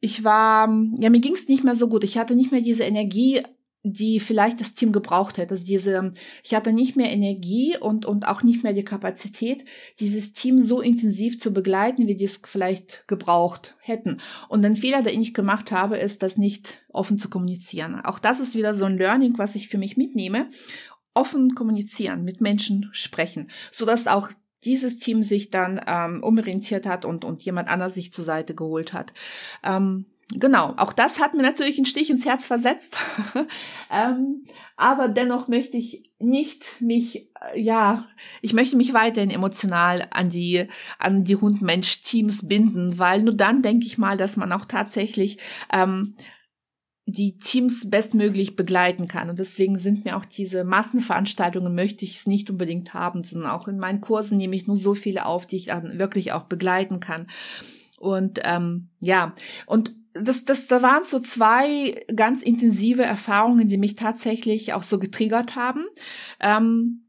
ich 0.04 0.26
war, 0.26 0.68
ja, 1.00 1.10
mir 1.10 1.22
ging's 1.22 1.48
nicht 1.48 1.64
mehr 1.64 1.78
so 1.78 1.88
gut. 1.88 2.04
Ich 2.04 2.18
hatte 2.18 2.36
nicht 2.36 2.52
mehr 2.52 2.60
diese 2.60 2.84
Energie, 2.84 3.42
die 3.84 4.20
vielleicht 4.20 4.60
das 4.60 4.74
Team 4.74 4.92
gebraucht 4.92 5.38
hätte. 5.38 5.52
Also 5.52 5.66
diese, 5.66 6.14
ich 6.44 6.54
hatte 6.54 6.74
nicht 6.74 6.98
mehr 6.98 7.10
Energie 7.10 7.78
und, 7.80 8.06
und 8.06 8.28
auch 8.28 8.44
nicht 8.44 8.64
mehr 8.64 8.74
die 8.74 8.84
Kapazität, 8.84 9.64
dieses 10.02 10.34
Team 10.34 10.60
so 10.60 10.82
intensiv 10.82 11.40
zu 11.40 11.54
begleiten, 11.54 12.06
wie 12.06 12.18
die 12.18 12.26
es 12.26 12.42
vielleicht 12.44 13.08
gebraucht 13.08 13.78
hätten. 13.80 14.20
Und 14.50 14.66
ein 14.66 14.76
Fehler, 14.76 15.04
den 15.04 15.22
ich 15.22 15.34
gemacht 15.34 15.72
habe, 15.72 15.96
ist, 15.96 16.22
das 16.22 16.36
nicht 16.36 16.84
offen 16.90 17.18
zu 17.18 17.30
kommunizieren. 17.30 18.02
Auch 18.02 18.20
das 18.20 18.42
ist 18.42 18.56
wieder 18.56 18.74
so 18.74 18.84
ein 18.84 18.98
Learning, 18.98 19.38
was 19.38 19.56
ich 19.56 19.70
für 19.70 19.78
mich 19.78 19.96
mitnehme. 19.96 20.50
Offen 21.14 21.56
kommunizieren, 21.56 22.26
mit 22.26 22.42
Menschen 22.42 22.90
sprechen, 22.92 23.50
so 23.72 23.86
dass 23.86 24.08
auch 24.08 24.32
dieses 24.66 24.98
Team 24.98 25.22
sich 25.22 25.50
dann 25.50 25.82
ähm, 25.86 26.24
umorientiert 26.24 26.86
hat 26.86 27.06
und, 27.06 27.26
und 27.26 27.44
jemand 27.44 27.70
anders 27.70 27.94
sich 27.94 28.14
zur 28.14 28.24
Seite 28.24 28.56
geholt 28.56 28.94
hat. 28.94 29.14
Ähm, 29.64 30.06
genau, 30.32 30.74
auch 30.78 30.94
das 30.94 31.20
hat 31.20 31.34
mir 31.34 31.42
natürlich 31.42 31.78
einen 31.78 31.86
Stich 31.86 32.10
ins 32.10 32.26
Herz 32.26 32.48
versetzt. 32.48 32.98
ähm, 33.92 34.44
aber 34.76 35.08
dennoch 35.08 35.48
möchte 35.48 35.78
ich 35.78 36.10
nicht 36.20 36.82
mich, 36.82 37.30
äh, 37.54 37.60
ja, 37.60 38.08
ich 38.42 38.54
möchte 38.54 38.76
mich 38.76 38.94
weiterhin 38.94 39.30
emotional 39.30 40.08
an 40.12 40.30
die, 40.30 40.68
an 40.98 41.24
die 41.24 41.36
Hund-Mensch-Teams 41.36 42.48
binden, 42.48 42.98
weil 42.98 43.24
nur 43.24 43.36
dann 43.36 43.62
denke 43.62 43.86
ich 43.86 43.98
mal, 43.98 44.18
dass 44.18 44.38
man 44.38 44.52
auch 44.52 44.66
tatsächlich 44.66 45.38
ähm, 45.72 46.16
die 47.06 47.38
Teams 47.38 47.90
bestmöglich 47.90 48.56
begleiten 48.56 49.08
kann. 49.08 49.30
Und 49.30 49.40
deswegen 49.40 49.78
sind 49.78 50.06
mir 50.06 50.16
auch 50.16 50.26
diese 50.26 50.64
Massenveranstaltungen 50.64 51.76
möchte 51.76 52.06
ich 52.06 52.16
es 52.16 52.28
nicht 52.28 52.50
unbedingt 52.50 52.94
haben, 52.94 53.24
sondern 53.24 53.52
auch 53.52 53.68
in 53.68 53.78
meinen 53.78 54.02
Kursen 54.02 54.38
nehme 54.38 54.56
ich 54.56 54.68
nur 54.68 54.78
so 54.78 54.96
viele 54.96 55.26
auf, 55.26 55.46
die 55.46 55.58
ich 55.58 55.66
dann 55.66 56.00
wirklich 56.00 56.32
auch 56.32 56.44
begleiten 56.44 57.00
kann. 57.00 57.28
Und 58.00 58.40
ähm, 58.44 58.90
ja, 59.00 59.36
und 59.66 59.94
das, 60.14 60.46
das, 60.46 60.68
da 60.68 60.82
waren 60.82 61.04
so 61.04 61.20
zwei 61.20 62.06
ganz 62.16 62.42
intensive 62.44 63.04
Erfahrungen, 63.04 63.68
die 63.68 63.78
mich 63.78 63.96
tatsächlich 63.96 64.74
auch 64.74 64.84
so 64.84 65.00
getriggert 65.00 65.56
haben. 65.56 65.86
Ähm, 66.40 67.08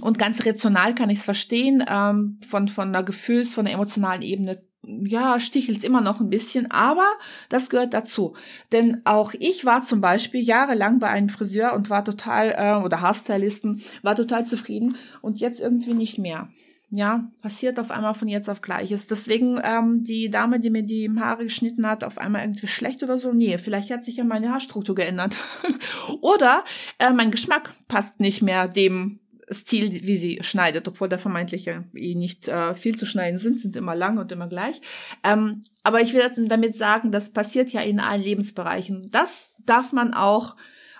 und 0.00 0.18
ganz 0.18 0.46
rational 0.46 0.94
kann 0.94 1.10
ich 1.10 1.18
es 1.18 1.24
verstehen, 1.24 1.84
ähm, 1.86 2.38
von, 2.48 2.68
von 2.68 2.92
der 2.92 3.02
Gefühls-, 3.02 3.52
von 3.52 3.64
der 3.64 3.74
emotionalen 3.74 4.22
Ebene 4.22 4.62
ja, 4.86 5.38
stichelt 5.40 5.84
immer 5.84 6.00
noch 6.00 6.20
ein 6.20 6.30
bisschen, 6.30 6.70
aber 6.70 7.06
das 7.48 7.68
gehört 7.68 7.94
dazu. 7.94 8.34
Denn 8.72 9.02
auch 9.04 9.34
ich 9.38 9.64
war 9.64 9.84
zum 9.84 10.00
Beispiel 10.00 10.42
jahrelang 10.42 10.98
bei 10.98 11.08
einem 11.08 11.28
Friseur 11.28 11.74
und 11.74 11.90
war 11.90 12.04
total, 12.04 12.54
äh, 12.56 12.84
oder 12.84 13.00
Haarstylisten, 13.00 13.82
war 14.02 14.16
total 14.16 14.46
zufrieden 14.46 14.96
und 15.20 15.38
jetzt 15.38 15.60
irgendwie 15.60 15.94
nicht 15.94 16.18
mehr. 16.18 16.48
Ja, 16.92 17.30
passiert 17.40 17.78
auf 17.78 17.92
einmal 17.92 18.14
von 18.14 18.26
jetzt 18.26 18.50
auf 18.50 18.62
gleiches. 18.62 19.06
Deswegen 19.06 19.60
ähm, 19.62 20.02
die 20.02 20.28
Dame, 20.28 20.58
die 20.58 20.70
mir 20.70 20.82
die 20.82 21.08
Haare 21.20 21.44
geschnitten 21.44 21.86
hat, 21.86 22.02
auf 22.02 22.18
einmal 22.18 22.42
irgendwie 22.42 22.66
schlecht 22.66 23.04
oder 23.04 23.16
so. 23.16 23.32
Nee, 23.32 23.58
vielleicht 23.58 23.90
hat 23.90 24.04
sich 24.04 24.16
ja 24.16 24.24
meine 24.24 24.50
Haarstruktur 24.50 24.96
geändert. 24.96 25.36
oder 26.20 26.64
äh, 26.98 27.12
mein 27.12 27.30
Geschmack 27.30 27.74
passt 27.86 28.18
nicht 28.18 28.42
mehr 28.42 28.66
dem 28.66 29.20
Stil, 29.52 29.90
wie 30.06 30.16
sie 30.16 30.38
schneidet, 30.42 30.86
obwohl 30.86 31.08
da 31.08 31.18
vermeintlich 31.18 31.64
ja 31.64 31.84
eh 31.94 32.14
nicht 32.14 32.48
äh, 32.48 32.74
viel 32.74 32.96
zu 32.96 33.04
schneiden 33.04 33.38
sind, 33.38 33.58
sind 33.58 33.76
immer 33.76 33.94
lang 33.94 34.18
und 34.18 34.30
immer 34.30 34.48
gleich. 34.48 34.80
Ähm, 35.24 35.62
aber 35.82 36.00
ich 36.00 36.14
will 36.14 36.22
damit 36.48 36.74
sagen, 36.74 37.10
das 37.10 37.32
passiert 37.32 37.70
ja 37.70 37.80
in 37.80 38.00
allen 38.00 38.22
Lebensbereichen. 38.22 39.08
Das 39.10 39.54
darf 39.64 39.92
man 39.92 40.14
auch 40.14 40.56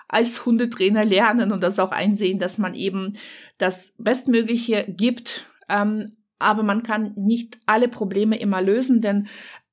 als 0.07 0.45
Hundetrainer 0.45 1.05
lernen 1.05 1.51
und 1.51 1.61
das 1.61 1.79
auch 1.79 1.91
einsehen, 1.91 2.39
dass 2.39 2.57
man 2.57 2.75
eben 2.75 3.13
das 3.57 3.93
Bestmögliche 3.97 4.85
gibt, 4.89 5.45
ähm, 5.69 6.17
aber 6.37 6.63
man 6.63 6.83
kann 6.83 7.13
nicht 7.15 7.59
alle 7.65 7.87
Probleme 7.87 8.37
immer 8.37 8.61
lösen, 8.61 8.99
denn 8.99 9.27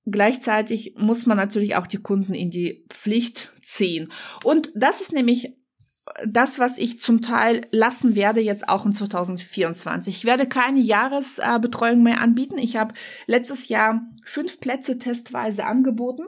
gleichzeitig 0.06 0.94
muss 0.96 1.26
man 1.26 1.36
natürlich 1.36 1.76
auch 1.76 1.86
die 1.86 1.98
Kunden 1.98 2.34
in 2.34 2.50
die 2.50 2.86
Pflicht 2.90 3.52
ziehen. 3.62 4.12
Und 4.44 4.70
das 4.74 5.00
ist 5.00 5.12
nämlich 5.12 5.54
das, 6.24 6.58
was 6.58 6.78
ich 6.78 7.00
zum 7.00 7.22
Teil 7.22 7.66
lassen 7.70 8.14
werde, 8.14 8.40
jetzt 8.40 8.68
auch 8.68 8.86
in 8.86 8.94
2024. 8.94 10.16
Ich 10.16 10.24
werde 10.24 10.46
keine 10.46 10.80
Jahresbetreuung 10.80 12.02
mehr 12.02 12.20
anbieten. 12.20 12.58
Ich 12.58 12.76
habe 12.76 12.94
letztes 13.26 13.68
Jahr 13.68 14.02
fünf 14.24 14.60
Plätze 14.60 14.98
testweise 14.98 15.64
angeboten 15.64 16.24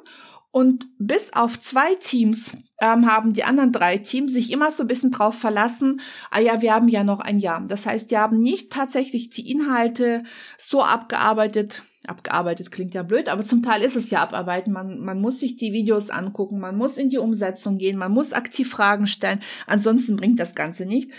und 0.52 0.88
bis 0.98 1.32
auf 1.32 1.60
zwei 1.60 1.94
Teams 1.94 2.56
ähm, 2.80 3.06
haben 3.06 3.32
die 3.32 3.44
anderen 3.44 3.70
drei 3.70 3.98
Teams 3.98 4.32
sich 4.32 4.50
immer 4.50 4.72
so 4.72 4.82
ein 4.82 4.88
bisschen 4.88 5.12
drauf 5.12 5.36
verlassen, 5.36 6.00
ah 6.30 6.40
ja, 6.40 6.60
wir 6.60 6.74
haben 6.74 6.88
ja 6.88 7.04
noch 7.04 7.20
ein 7.20 7.38
Jahr. 7.38 7.64
Das 7.68 7.86
heißt, 7.86 8.10
die 8.10 8.18
haben 8.18 8.40
nicht 8.40 8.72
tatsächlich 8.72 9.30
die 9.30 9.48
Inhalte 9.48 10.24
so 10.58 10.82
abgearbeitet, 10.82 11.84
abgearbeitet 12.08 12.72
klingt 12.72 12.94
ja 12.94 13.04
blöd, 13.04 13.28
aber 13.28 13.44
zum 13.44 13.62
Teil 13.62 13.82
ist 13.82 13.94
es 13.94 14.10
ja 14.10 14.22
abarbeiten. 14.22 14.72
Man, 14.72 14.98
man 14.98 15.20
muss 15.20 15.38
sich 15.38 15.54
die 15.54 15.72
Videos 15.72 16.10
angucken, 16.10 16.58
man 16.58 16.76
muss 16.76 16.96
in 16.96 17.10
die 17.10 17.18
Umsetzung 17.18 17.78
gehen, 17.78 17.96
man 17.96 18.10
muss 18.10 18.32
aktiv 18.32 18.68
Fragen 18.68 19.06
stellen. 19.06 19.40
Ansonsten 19.68 20.16
bringt 20.16 20.40
das 20.40 20.56
Ganze 20.56 20.84
nicht. 20.84 21.12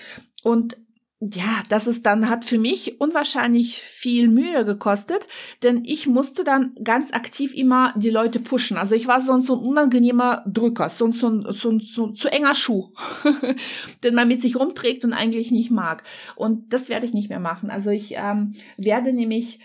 Und 0.43 0.75
ja, 1.23 1.61
das 1.69 1.85
ist 1.85 2.07
dann, 2.07 2.29
hat 2.29 2.45
für 2.45 2.57
mich 2.57 2.99
unwahrscheinlich 2.99 3.79
viel 3.79 4.27
Mühe 4.27 4.65
gekostet, 4.65 5.27
denn 5.61 5.85
ich 5.85 6.07
musste 6.07 6.43
dann 6.43 6.73
ganz 6.83 7.13
aktiv 7.13 7.53
immer 7.53 7.93
die 7.95 8.09
Leute 8.09 8.39
pushen. 8.39 8.75
Also 8.75 8.95
ich 8.95 9.05
war 9.05 9.21
sonst 9.21 9.45
so 9.45 9.59
ein 9.59 9.67
unangenehmer 9.67 10.43
Drücker, 10.47 10.89
so 10.89 11.05
ein, 11.05 11.11
so 11.11 11.29
ein, 11.29 11.45
so 11.49 11.69
ein, 11.69 11.79
so 11.79 12.07
zu 12.07 12.27
enger 12.27 12.55
Schuh, 12.55 12.89
den 14.03 14.15
man 14.15 14.27
mit 14.27 14.41
sich 14.41 14.55
rumträgt 14.55 15.05
und 15.05 15.13
eigentlich 15.13 15.51
nicht 15.51 15.69
mag. 15.69 16.03
Und 16.35 16.73
das 16.73 16.89
werde 16.89 17.05
ich 17.05 17.13
nicht 17.13 17.29
mehr 17.29 17.39
machen. 17.39 17.69
Also 17.69 17.91
ich 17.91 18.15
ähm, 18.15 18.53
werde 18.77 19.13
nämlich 19.13 19.59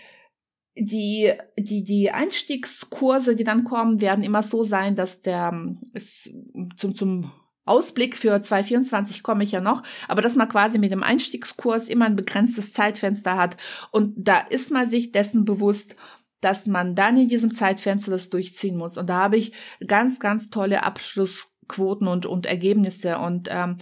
die, 0.75 1.33
die, 1.57 1.83
die 1.83 2.11
Einstiegskurse, 2.11 3.35
die 3.35 3.43
dann 3.43 3.63
kommen, 3.63 3.99
werden 3.99 4.23
immer 4.23 4.43
so 4.43 4.63
sein, 4.63 4.95
dass 4.95 5.21
der 5.23 5.75
ist 5.93 6.29
zum, 6.75 6.95
zum 6.95 7.31
Ausblick 7.67 8.15
für 8.17 8.41
2024 8.41 9.23
komme 9.23 9.43
ich 9.43 9.51
ja 9.51 9.61
noch, 9.61 9.83
aber 10.07 10.21
dass 10.21 10.35
man 10.35 10.49
quasi 10.49 10.79
mit 10.79 10.91
dem 10.91 11.03
Einstiegskurs 11.03 11.89
immer 11.89 12.05
ein 12.05 12.15
begrenztes 12.15 12.73
Zeitfenster 12.73 13.37
hat 13.37 13.57
und 13.91 14.13
da 14.17 14.39
ist 14.39 14.71
man 14.71 14.87
sich 14.87 15.11
dessen 15.11 15.45
bewusst, 15.45 15.95
dass 16.41 16.67
man 16.67 16.95
dann 16.95 17.17
in 17.17 17.27
diesem 17.27 17.51
Zeitfenster 17.51 18.11
das 18.11 18.29
durchziehen 18.29 18.77
muss. 18.77 18.97
Und 18.97 19.07
da 19.07 19.23
habe 19.23 19.37
ich 19.37 19.53
ganz, 19.85 20.19
ganz 20.19 20.49
tolle 20.49 20.83
Abschlussquoten 20.83 22.07
und, 22.07 22.25
und 22.25 22.45
Ergebnisse 22.45 23.17
und 23.17 23.49
ähm, 23.51 23.77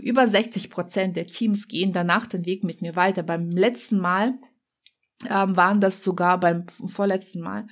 über 0.00 0.26
60 0.26 0.70
Prozent 0.70 1.16
der 1.16 1.26
Teams 1.26 1.68
gehen 1.68 1.92
danach 1.92 2.26
den 2.26 2.44
Weg 2.44 2.64
mit 2.64 2.82
mir 2.82 2.96
weiter. 2.96 3.22
Beim 3.22 3.50
letzten 3.50 3.98
Mal 3.98 4.34
ähm, 5.28 5.56
waren 5.56 5.80
das 5.80 6.02
sogar 6.02 6.40
beim 6.40 6.66
vorletzten 6.86 7.40
Mal 7.40 7.66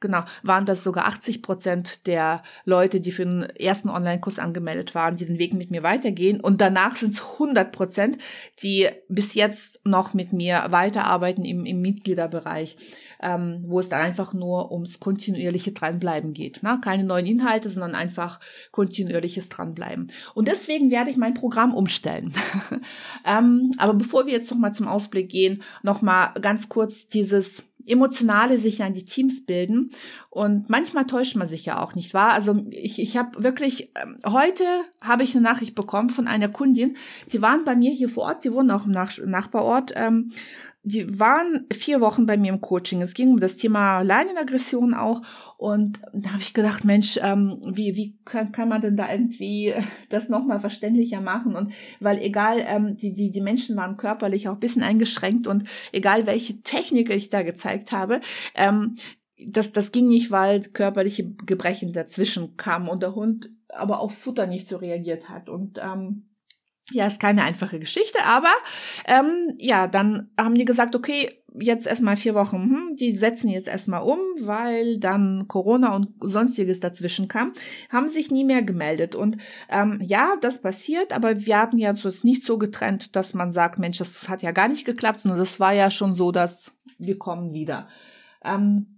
Genau, 0.00 0.22
waren 0.44 0.64
das 0.64 0.84
sogar 0.84 1.06
80 1.08 1.42
Prozent 1.42 2.06
der 2.06 2.42
Leute, 2.64 3.00
die 3.00 3.10
für 3.10 3.24
den 3.24 3.42
ersten 3.42 3.88
Online-Kurs 3.88 4.38
angemeldet 4.38 4.94
waren, 4.94 5.16
die 5.16 5.26
den 5.26 5.40
Weg 5.40 5.54
mit 5.54 5.72
mir 5.72 5.82
weitergehen. 5.82 6.40
Und 6.40 6.60
danach 6.60 6.94
sind 6.94 7.14
es 7.14 7.22
100 7.32 7.72
Prozent, 7.72 8.18
die 8.62 8.88
bis 9.08 9.34
jetzt 9.34 9.80
noch 9.84 10.14
mit 10.14 10.32
mir 10.32 10.66
weiterarbeiten 10.70 11.44
im, 11.44 11.66
im 11.66 11.80
Mitgliederbereich, 11.80 12.76
ähm, 13.20 13.64
wo 13.66 13.80
es 13.80 13.88
dann 13.88 14.00
einfach 14.00 14.32
nur 14.34 14.70
ums 14.70 15.00
kontinuierliche 15.00 15.72
Dranbleiben 15.72 16.32
geht. 16.32 16.62
Ne? 16.62 16.78
Keine 16.80 17.02
neuen 17.02 17.26
Inhalte, 17.26 17.68
sondern 17.68 17.96
einfach 17.96 18.38
kontinuierliches 18.70 19.48
Dranbleiben. 19.48 20.12
Und 20.34 20.46
deswegen 20.46 20.92
werde 20.92 21.10
ich 21.10 21.16
mein 21.16 21.34
Programm 21.34 21.74
umstellen. 21.74 22.32
ähm, 23.24 23.72
aber 23.78 23.94
bevor 23.94 24.26
wir 24.26 24.32
jetzt 24.32 24.50
nochmal 24.52 24.74
zum 24.74 24.86
Ausblick 24.86 25.28
gehen, 25.28 25.62
nochmal 25.82 26.34
ganz 26.40 26.68
kurz 26.68 27.08
dieses 27.08 27.64
emotionale 27.88 28.58
sich 28.58 28.82
an 28.82 28.94
die 28.94 29.04
Teams 29.04 29.44
bilden. 29.44 29.90
Und 30.38 30.70
manchmal 30.70 31.04
täuscht 31.04 31.34
man 31.34 31.48
sich 31.48 31.64
ja 31.64 31.82
auch, 31.82 31.96
nicht 31.96 32.14
wahr? 32.14 32.32
Also 32.32 32.64
ich, 32.70 33.00
ich 33.00 33.16
habe 33.16 33.42
wirklich, 33.42 33.90
ähm, 34.00 34.14
heute 34.24 34.62
habe 35.00 35.24
ich 35.24 35.34
eine 35.34 35.42
Nachricht 35.42 35.74
bekommen 35.74 36.10
von 36.10 36.28
einer 36.28 36.48
Kundin, 36.48 36.96
die 37.32 37.42
waren 37.42 37.64
bei 37.64 37.74
mir 37.74 37.90
hier 37.90 38.08
vor 38.08 38.26
Ort, 38.26 38.44
die 38.44 38.52
wohnen 38.52 38.70
auch 38.70 38.86
im 38.86 38.92
Nach 38.92 39.18
Nachbarort. 39.18 39.94
Ähm, 39.96 40.30
die 40.84 41.18
waren 41.18 41.66
vier 41.72 42.00
Wochen 42.00 42.24
bei 42.24 42.36
mir 42.36 42.52
im 42.52 42.60
Coaching. 42.60 43.02
Es 43.02 43.14
ging 43.14 43.32
um 43.32 43.40
das 43.40 43.56
Thema 43.56 44.02
Leinenaggression 44.02 44.94
auch. 44.94 45.22
Und 45.56 46.00
da 46.12 46.30
habe 46.30 46.40
ich 46.40 46.54
gedacht, 46.54 46.84
Mensch, 46.84 47.18
ähm, 47.20 47.58
wie, 47.66 47.96
wie 47.96 48.16
kann, 48.24 48.52
kann 48.52 48.68
man 48.68 48.80
denn 48.80 48.96
da 48.96 49.10
irgendwie 49.10 49.74
das 50.08 50.28
nochmal 50.28 50.60
verständlicher 50.60 51.20
machen? 51.20 51.56
Und 51.56 51.72
weil 51.98 52.18
egal, 52.18 52.64
ähm, 52.64 52.96
die, 52.96 53.12
die, 53.12 53.32
die 53.32 53.40
Menschen 53.40 53.76
waren 53.76 53.96
körperlich 53.96 54.48
auch 54.48 54.54
ein 54.54 54.60
bisschen 54.60 54.84
eingeschränkt 54.84 55.48
und 55.48 55.64
egal 55.90 56.26
welche 56.26 56.62
Technik 56.62 57.10
ich 57.10 57.28
da 57.28 57.42
gezeigt 57.42 57.90
habe, 57.90 58.20
ähm, 58.54 58.94
das, 59.46 59.72
das 59.72 59.92
ging 59.92 60.08
nicht, 60.08 60.30
weil 60.30 60.60
körperliche 60.60 61.30
Gebrechen 61.46 61.92
dazwischen 61.92 62.56
kamen 62.56 62.88
und 62.88 63.02
der 63.02 63.14
Hund 63.14 63.50
aber 63.68 64.00
auf 64.00 64.16
Futter 64.16 64.46
nicht 64.46 64.68
so 64.68 64.76
reagiert 64.76 65.28
hat. 65.28 65.48
Und 65.48 65.78
ähm, 65.82 66.30
Ja, 66.90 67.06
ist 67.06 67.20
keine 67.20 67.44
einfache 67.44 67.78
Geschichte, 67.78 68.24
aber 68.24 68.52
ähm, 69.06 69.54
ja, 69.58 69.86
dann 69.86 70.30
haben 70.38 70.54
die 70.54 70.64
gesagt, 70.64 70.96
okay, 70.96 71.42
jetzt 71.60 71.86
erstmal 71.86 72.16
vier 72.16 72.34
Wochen, 72.34 72.56
hm, 72.56 72.96
die 72.96 73.14
setzen 73.16 73.48
jetzt 73.48 73.68
erstmal 73.68 74.02
um, 74.02 74.18
weil 74.40 74.98
dann 74.98 75.48
Corona 75.48 75.94
und 75.94 76.08
sonstiges 76.20 76.80
dazwischen 76.80 77.28
kam, 77.28 77.52
haben 77.90 78.08
sich 78.08 78.30
nie 78.30 78.44
mehr 78.44 78.62
gemeldet. 78.62 79.14
Und 79.14 79.38
ähm, 79.68 80.00
ja, 80.02 80.34
das 80.40 80.62
passiert, 80.62 81.12
aber 81.12 81.44
wir 81.44 81.58
hatten 81.58 81.78
ja 81.78 81.92
jetzt 81.92 82.24
nicht 82.24 82.44
so 82.44 82.58
getrennt, 82.58 83.16
dass 83.16 83.34
man 83.34 83.52
sagt, 83.52 83.78
Mensch, 83.78 83.98
das 83.98 84.28
hat 84.28 84.42
ja 84.42 84.52
gar 84.52 84.68
nicht 84.68 84.84
geklappt, 84.84 85.20
sondern 85.20 85.38
das 85.38 85.60
war 85.60 85.72
ja 85.72 85.90
schon 85.90 86.14
so, 86.14 86.32
dass 86.32 86.72
wir 86.98 87.18
kommen 87.18 87.52
wieder. 87.52 87.88
Ähm, 88.44 88.97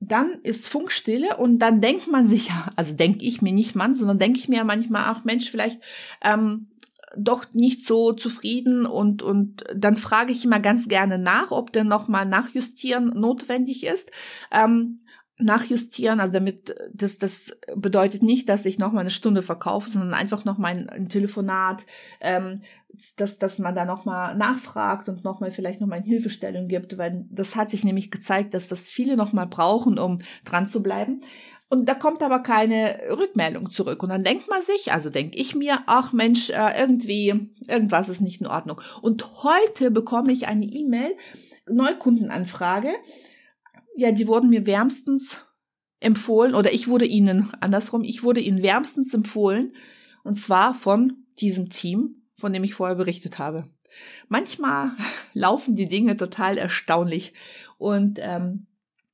dann 0.00 0.40
ist 0.42 0.68
Funkstille 0.68 1.36
und 1.38 1.58
dann 1.58 1.80
denkt 1.80 2.06
man 2.08 2.26
sich 2.26 2.50
also 2.76 2.94
denke 2.94 3.24
ich 3.24 3.42
mir 3.42 3.52
nicht 3.52 3.74
man, 3.74 3.94
sondern 3.94 4.18
denke 4.18 4.38
ich 4.38 4.48
mir 4.48 4.64
manchmal, 4.64 5.04
ach 5.06 5.24
Mensch, 5.24 5.50
vielleicht 5.50 5.80
ähm, 6.22 6.68
doch 7.16 7.46
nicht 7.52 7.86
so 7.86 8.12
zufrieden 8.12 8.84
und, 8.84 9.22
und 9.22 9.64
dann 9.74 9.96
frage 9.96 10.32
ich 10.32 10.44
immer 10.44 10.60
ganz 10.60 10.88
gerne 10.88 11.18
nach, 11.18 11.50
ob 11.50 11.72
denn 11.72 11.86
nochmal 11.86 12.26
Nachjustieren 12.26 13.08
notwendig 13.18 13.86
ist. 13.86 14.10
Ähm, 14.50 15.00
nachjustieren, 15.38 16.20
also 16.20 16.32
damit, 16.32 16.74
das, 16.94 17.18
das 17.18 17.56
bedeutet 17.74 18.22
nicht, 18.22 18.48
dass 18.48 18.64
ich 18.64 18.78
nochmal 18.78 19.02
eine 19.02 19.10
Stunde 19.10 19.42
verkaufe, 19.42 19.90
sondern 19.90 20.14
einfach 20.14 20.44
noch 20.44 20.56
mein 20.56 20.88
ein 20.88 21.08
Telefonat, 21.08 21.84
ähm, 22.20 22.62
dass, 23.16 23.38
dass 23.38 23.58
man 23.58 23.74
da 23.74 23.84
nochmal 23.84 24.34
nachfragt 24.36 25.10
und 25.10 25.24
nochmal 25.24 25.50
vielleicht 25.50 25.80
nochmal 25.80 25.98
eine 25.98 26.06
Hilfestellung 26.06 26.68
gibt, 26.68 26.96
weil 26.96 27.26
das 27.30 27.54
hat 27.54 27.70
sich 27.70 27.84
nämlich 27.84 28.10
gezeigt, 28.10 28.54
dass 28.54 28.68
das 28.68 28.88
viele 28.88 29.16
nochmal 29.16 29.46
brauchen, 29.46 29.98
um 29.98 30.20
dran 30.44 30.68
zu 30.68 30.82
bleiben. 30.82 31.20
Und 31.68 31.88
da 31.88 31.94
kommt 31.94 32.22
aber 32.22 32.40
keine 32.40 33.00
Rückmeldung 33.10 33.70
zurück. 33.70 34.02
Und 34.02 34.10
dann 34.10 34.22
denkt 34.22 34.48
man 34.48 34.62
sich, 34.62 34.92
also 34.92 35.10
denke 35.10 35.36
ich 35.36 35.54
mir, 35.54 35.80
ach 35.86 36.12
Mensch, 36.12 36.50
äh, 36.50 36.78
irgendwie, 36.78 37.50
irgendwas 37.66 38.08
ist 38.08 38.20
nicht 38.20 38.40
in 38.40 38.46
Ordnung. 38.46 38.80
Und 39.02 39.42
heute 39.42 39.90
bekomme 39.90 40.32
ich 40.32 40.46
eine 40.46 40.64
E-Mail, 40.64 41.16
Neukundenanfrage. 41.68 42.90
Ja, 43.96 44.12
die 44.12 44.26
wurden 44.26 44.50
mir 44.50 44.66
wärmstens 44.66 45.42
empfohlen, 46.00 46.54
oder 46.54 46.72
ich 46.72 46.86
wurde 46.86 47.06
ihnen, 47.06 47.50
andersrum, 47.60 48.04
ich 48.04 48.22
wurde 48.22 48.40
ihnen 48.40 48.62
wärmstens 48.62 49.12
empfohlen. 49.14 49.74
Und 50.22 50.38
zwar 50.38 50.74
von 50.74 51.24
diesem 51.40 51.70
Team, 51.70 52.22
von 52.38 52.52
dem 52.52 52.64
ich 52.64 52.74
vorher 52.74 52.96
berichtet 52.96 53.38
habe. 53.38 53.70
Manchmal 54.28 54.90
laufen 55.32 55.76
die 55.76 55.88
Dinge 55.88 56.16
total 56.16 56.58
erstaunlich. 56.58 57.32
Und 57.78 58.18
ähm, 58.20 58.66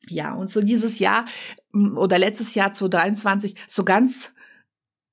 ja, 0.08 0.34
und 0.34 0.50
so 0.50 0.60
dieses 0.60 0.98
Jahr 0.98 1.26
oder 1.72 2.18
letztes 2.18 2.54
Jahr 2.54 2.72
2023 2.72 3.54
so 3.68 3.84
ganz, 3.84 4.34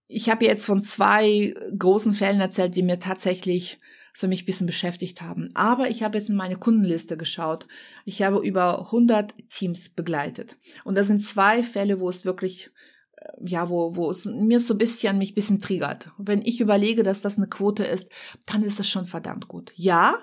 ich 0.07 0.29
habe 0.29 0.45
jetzt 0.45 0.65
von 0.65 0.81
zwei 0.81 1.53
großen 1.77 2.13
Fällen 2.13 2.41
erzählt, 2.41 2.75
die 2.75 2.81
mir 2.81 2.99
tatsächlich 2.99 3.77
so 4.19 4.27
mich 4.27 4.45
bisschen 4.45 4.67
beschäftigt 4.67 5.21
haben. 5.21 5.49
Aber 5.53 5.89
ich 5.89 6.03
habe 6.03 6.17
jetzt 6.17 6.29
in 6.29 6.35
meine 6.35 6.57
Kundenliste 6.57 7.17
geschaut. 7.17 7.67
Ich 8.05 8.21
habe 8.21 8.45
über 8.45 8.85
100 8.85 9.33
Teams 9.49 9.89
begleitet. 9.89 10.57
Und 10.83 10.95
das 10.95 11.07
sind 11.07 11.25
zwei 11.25 11.63
Fälle, 11.63 11.99
wo 11.99 12.09
es 12.09 12.25
wirklich 12.25 12.71
ja, 13.41 13.69
wo, 13.69 13.95
wo 13.95 14.11
es 14.11 14.25
mir 14.25 14.59
so 14.59 14.73
ein 14.73 14.77
bisschen, 14.77 15.17
mich 15.17 15.31
ein 15.31 15.35
bisschen 15.35 15.61
triggert. 15.61 16.11
Wenn 16.17 16.41
ich 16.41 16.61
überlege, 16.61 17.03
dass 17.03 17.21
das 17.21 17.37
eine 17.37 17.47
Quote 17.47 17.83
ist, 17.83 18.09
dann 18.45 18.63
ist 18.63 18.79
es 18.79 18.89
schon 18.89 19.05
verdammt 19.05 19.47
gut. 19.47 19.71
Ja, 19.75 20.19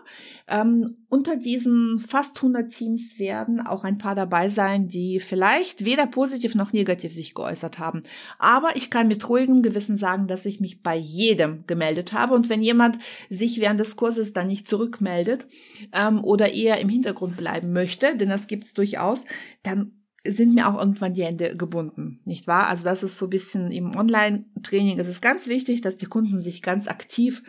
ähm, 0.48 0.96
unter 1.08 1.36
diesen 1.36 1.98
fast 1.98 2.36
100 2.36 2.70
Teams 2.70 3.18
werden 3.18 3.60
auch 3.60 3.84
ein 3.84 3.98
paar 3.98 4.14
dabei 4.14 4.48
sein, 4.48 4.88
die 4.88 5.20
vielleicht 5.20 5.84
weder 5.84 6.06
positiv 6.06 6.54
noch 6.54 6.72
negativ 6.72 7.12
sich 7.12 7.34
geäußert 7.34 7.78
haben. 7.78 8.02
Aber 8.38 8.76
ich 8.76 8.90
kann 8.90 9.08
mit 9.08 9.28
ruhigem 9.28 9.62
Gewissen 9.62 9.96
sagen, 9.96 10.26
dass 10.26 10.46
ich 10.46 10.60
mich 10.60 10.82
bei 10.82 10.96
jedem 10.96 11.66
gemeldet 11.66 12.12
habe. 12.12 12.34
Und 12.34 12.48
wenn 12.48 12.62
jemand 12.62 12.98
sich 13.28 13.60
während 13.60 13.80
des 13.80 13.96
Kurses 13.96 14.32
dann 14.32 14.48
nicht 14.48 14.68
zurückmeldet 14.68 15.46
ähm, 15.92 16.22
oder 16.22 16.52
eher 16.52 16.80
im 16.80 16.88
Hintergrund 16.88 17.36
bleiben 17.36 17.72
möchte, 17.72 18.16
denn 18.16 18.28
das 18.28 18.46
gibt 18.46 18.64
es 18.64 18.74
durchaus, 18.74 19.24
dann 19.62 19.92
sind 20.30 20.54
mir 20.54 20.68
auch 20.68 20.78
irgendwann 20.78 21.14
die 21.14 21.24
Hände 21.24 21.56
gebunden, 21.56 22.20
nicht 22.24 22.46
wahr? 22.46 22.66
Also 22.66 22.84
das 22.84 23.02
ist 23.02 23.18
so 23.18 23.26
ein 23.26 23.30
bisschen 23.30 23.70
im 23.70 23.96
Online-Training. 23.96 24.98
Es 24.98 25.08
ist 25.08 25.22
ganz 25.22 25.46
wichtig, 25.46 25.80
dass 25.80 25.96
die 25.96 26.06
Kunden 26.06 26.38
sich 26.38 26.62
ganz 26.62 26.88
aktiv 26.88 27.42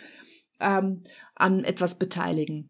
ähm, 0.59 1.03
an 1.35 1.63
etwas 1.63 1.95
beteiligen. 1.95 2.69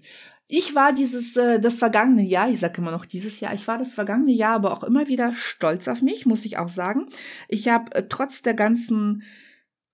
Ich 0.49 0.75
war 0.75 0.93
dieses, 0.93 1.35
äh, 1.35 1.59
das 1.59 1.75
vergangene 1.75 2.23
Jahr, 2.23 2.49
ich 2.49 2.59
sage 2.59 2.81
immer 2.81 2.91
noch 2.91 3.05
dieses 3.05 3.39
Jahr, 3.41 3.53
ich 3.53 3.67
war 3.67 3.77
das 3.77 3.93
vergangene 3.93 4.31
Jahr 4.31 4.55
aber 4.55 4.71
auch 4.71 4.83
immer 4.83 5.07
wieder 5.07 5.33
stolz 5.35 5.87
auf 5.87 6.01
mich, 6.01 6.25
muss 6.25 6.45
ich 6.45 6.57
auch 6.57 6.69
sagen. 6.69 7.07
Ich 7.49 7.67
habe 7.67 7.93
äh, 7.95 8.03
trotz 8.07 8.41
der 8.41 8.53
ganzen 8.53 9.23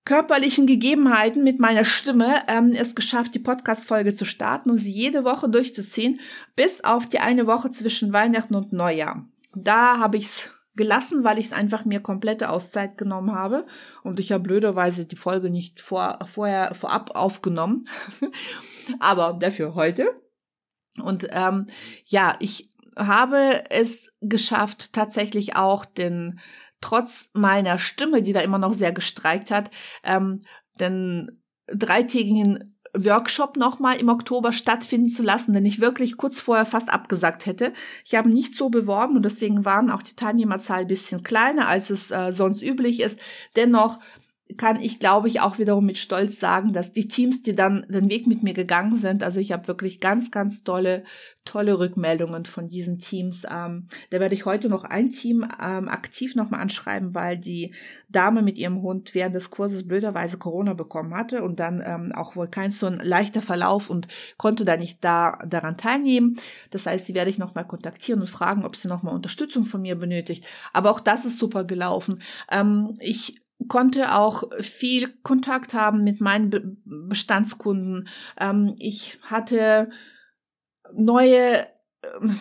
körperlichen 0.06 0.68
Gegebenheiten 0.68 1.44
mit 1.44 1.60
meiner 1.60 1.86
Stimme 1.86 2.44
ähm, 2.48 2.74
es 2.78 2.94
geschafft, 2.94 3.34
die 3.34 3.40
Podcast-Folge 3.40 4.16
zu 4.16 4.26
starten 4.26 4.70
und 4.70 4.78
sie 4.78 4.92
jede 4.92 5.24
Woche 5.24 5.50
durchzuziehen, 5.50 6.20
bis 6.56 6.84
auf 6.84 7.08
die 7.08 7.20
eine 7.20 7.48
Woche 7.48 7.72
zwischen 7.72 8.14
Weihnachten 8.14 8.54
und 8.54 8.74
Neujahr 8.74 9.26
da 9.56 10.00
habe 10.00 10.18
ich 10.18 10.26
es 10.26 10.50
gelassen, 10.76 11.24
weil 11.24 11.38
ich 11.38 11.48
es 11.48 11.54
einfach 11.54 11.86
mir 11.86 12.00
komplette 12.00 12.50
Auszeit 12.50 12.98
genommen 12.98 13.34
habe 13.34 13.66
und 14.04 14.20
ich 14.20 14.32
habe 14.32 14.44
blöderweise 14.44 15.06
die 15.06 15.16
Folge 15.16 15.50
nicht 15.50 15.82
vor, 15.82 16.20
vorher 16.26 16.74
vorab 16.74 17.16
aufgenommen, 17.16 17.86
aber 19.00 19.34
dafür 19.34 19.76
heute. 19.76 20.10
Und 21.02 21.28
ähm, 21.32 21.68
ja, 22.06 22.36
ich 22.40 22.72
habe 22.96 23.64
es 23.70 24.14
geschafft, 24.22 24.94
tatsächlich 24.94 25.56
auch 25.56 25.86
den 25.86 26.40
trotz 26.82 27.30
meiner 27.34 27.78
Stimme, 27.78 28.22
die 28.22 28.34
da 28.34 28.42
immer 28.42 28.58
noch 28.60 28.74
sehr 28.74 28.92
gestreikt 28.92 29.52
hat, 29.52 29.72
ähm, 30.04 30.42
den 30.80 31.44
dreitägigen 31.68 32.73
Workshop 32.96 33.58
nochmal 33.58 33.98
im 33.98 34.10
Oktober 34.10 34.54
stattfinden 34.54 35.08
zu 35.08 35.24
lassen, 35.24 35.54
den 35.54 35.66
ich 35.66 35.82
wirklich 35.82 36.18
kurz 36.18 36.40
vorher 36.40 36.66
fast 36.66 36.92
abgesagt 36.92 37.46
hätte. 37.46 37.74
Ich 38.06 38.16
habe 38.16 38.30
nicht 38.30 38.56
so 38.56 38.70
beworben 38.70 39.16
und 39.16 39.24
deswegen 39.24 39.66
waren 39.66 39.90
auch 39.90 40.04
die 40.04 40.16
Teilnehmerzahl 40.16 40.86
bisschen 40.86 41.24
kleiner, 41.24 41.68
als 41.68 41.90
es 41.90 42.12
äh, 42.12 42.32
sonst 42.32 42.62
üblich 42.62 43.00
ist. 43.00 43.20
Dennoch 43.56 43.98
kann 44.58 44.82
ich, 44.82 45.00
glaube 45.00 45.30
ich, 45.30 45.40
auch 45.40 45.58
wiederum 45.58 45.86
mit 45.86 45.98
Stolz 45.98 46.38
sagen, 46.38 46.74
dass 46.74 46.92
die 46.92 47.08
Teams, 47.08 47.44
die 47.44 47.56
dann 47.56 47.86
den 47.88 48.10
Weg 48.10 48.28
mit 48.28 48.44
mir 48.44 48.54
gegangen 48.54 48.98
sind, 48.98 49.24
also 49.24 49.40
ich 49.40 49.54
habe 49.54 49.70
wirklich 49.70 50.02
ganz, 50.02 50.32
ganz 50.32 50.64
tolle, 50.64 51.06
tolle 51.46 51.80
Rückmeldungen 51.80 52.44
von 52.44 52.68
diesen 52.68 53.00
Teams. 53.00 53.46
Ähm, 53.50 53.88
da 54.10 54.20
werde 54.20 54.36
ich 54.36 54.46
heute 54.46 54.68
noch 54.68 54.84
ein 54.84 55.12
Team 55.12 55.48
ähm, 55.62 55.88
aktiv 55.88 56.36
nochmal 56.36 56.60
anschreiben, 56.60 57.16
weil 57.16 57.38
die 57.38 57.74
Dame 58.10 58.42
mit 58.42 58.58
ihrem 58.58 58.82
Hund 58.82 59.16
während 59.16 59.34
des 59.34 59.50
Kurses 59.50 59.88
blöderweise 59.88 60.38
Corona 60.38 60.74
bekommen 60.74 61.16
hatte 61.16 61.42
und 61.42 61.62
dann 61.62 61.82
ähm, 61.86 62.12
auch 62.14 62.36
wohl 62.36 62.48
kein 62.48 62.72
so 62.72 62.88
ein 62.88 63.00
leichter 63.00 63.42
Verlauf 63.42 63.90
und 63.90 64.10
konnte 64.38 64.66
da 64.66 64.76
nicht 64.76 65.04
da 65.06 65.40
daran 65.48 65.78
teilnehmen. 65.78 66.36
Das 66.70 66.86
heißt, 66.86 67.06
sie 67.06 67.14
werde 67.14 67.30
ich 67.30 67.38
nochmal 67.38 67.66
kontaktieren 67.66 68.20
und 68.20 68.30
fragen, 68.30 68.66
ob 68.66 68.76
sie 68.76 68.90
nochmal 68.90 69.16
Unterstützung 69.16 69.64
von 69.64 69.82
mir 69.82 69.96
benötigt. 69.96 70.46
Aber 70.74 70.92
auch 70.92 71.00
das 71.00 71.24
ist 71.24 71.40
super 71.40 71.64
gelaufen. 71.64 72.22
Ähm, 72.52 72.96
ich 73.00 73.43
konnte 73.68 74.16
auch 74.16 74.44
viel 74.62 75.10
Kontakt 75.24 75.74
haben 75.74 76.04
mit 76.04 76.22
meinen 76.22 76.50
Be 76.50 76.78
Bestandskunden. 76.86 78.08
Ähm, 78.40 78.76
ich 78.80 79.18
hatte 79.24 79.90
neue 80.94 81.68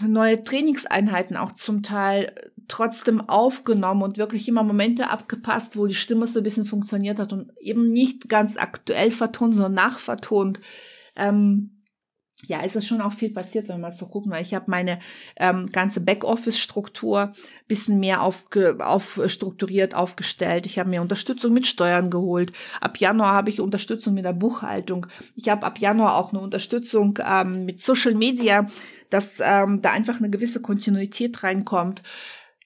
neue 0.07 0.43
Trainingseinheiten 0.43 1.37
auch 1.37 1.53
zum 1.53 1.83
Teil 1.83 2.35
trotzdem 2.69 3.21
aufgenommen 3.29 4.03
und 4.03 4.19
wirklich 4.19 4.49
immer 4.49 4.63
Momente 4.63 5.11
abgepasst, 5.11 5.77
wo 5.77 5.87
die 5.87 5.95
Stimme 5.95 6.27
so 6.27 6.41
ein 6.41 6.43
bisschen 6.43 6.65
funktioniert 6.65 7.19
hat 7.19 7.33
und 7.33 7.53
eben 7.61 7.93
nicht 7.93 8.29
ganz 8.29 8.57
aktuell 8.57 9.11
vertont, 9.11 9.55
sondern 9.55 9.75
nachvertont. 9.75 10.61
Ähm, 11.17 11.82
ja, 12.47 12.61
ist 12.63 12.77
es 12.77 12.87
schon 12.87 13.01
auch 13.01 13.13
viel 13.13 13.31
passiert, 13.31 13.69
wenn 13.69 13.81
man 13.81 13.93
so 13.93 14.07
guckt. 14.07 14.27
Ich 14.41 14.55
habe 14.55 14.71
meine 14.71 14.99
ähm, 15.37 15.67
ganze 15.67 16.01
Backoffice-Struktur 16.01 17.33
bisschen 17.69 18.01
mehr 18.01 18.23
aufge, 18.23 18.77
aufstrukturiert 18.81 19.95
aufgestellt. 19.95 20.67
Ich 20.67 20.79
habe 20.79 20.91
mir 20.91 21.03
Unterstützung 21.03 21.53
mit 21.53 21.67
Steuern 21.67 22.11
geholt. 22.11 22.53
Ab 22.81 22.99
Januar 22.99 23.33
habe 23.33 23.51
ich 23.51 23.61
Unterstützung 23.61 24.15
mit 24.15 24.25
der 24.25 24.33
Buchhaltung. 24.33 25.07
Ich 25.37 25.49
habe 25.49 25.65
ab 25.65 25.79
Januar 25.79 26.17
auch 26.17 26.33
eine 26.33 26.43
Unterstützung 26.43 27.19
ähm, 27.25 27.65
mit 27.65 27.81
Social 27.81 28.15
Media, 28.15 28.69
dass 29.09 29.41
ähm, 29.41 29.81
da 29.81 29.93
einfach 29.93 30.19
eine 30.19 30.31
gewisse 30.31 30.61
Kontinuität 30.61 31.43
reinkommt. 31.43 32.03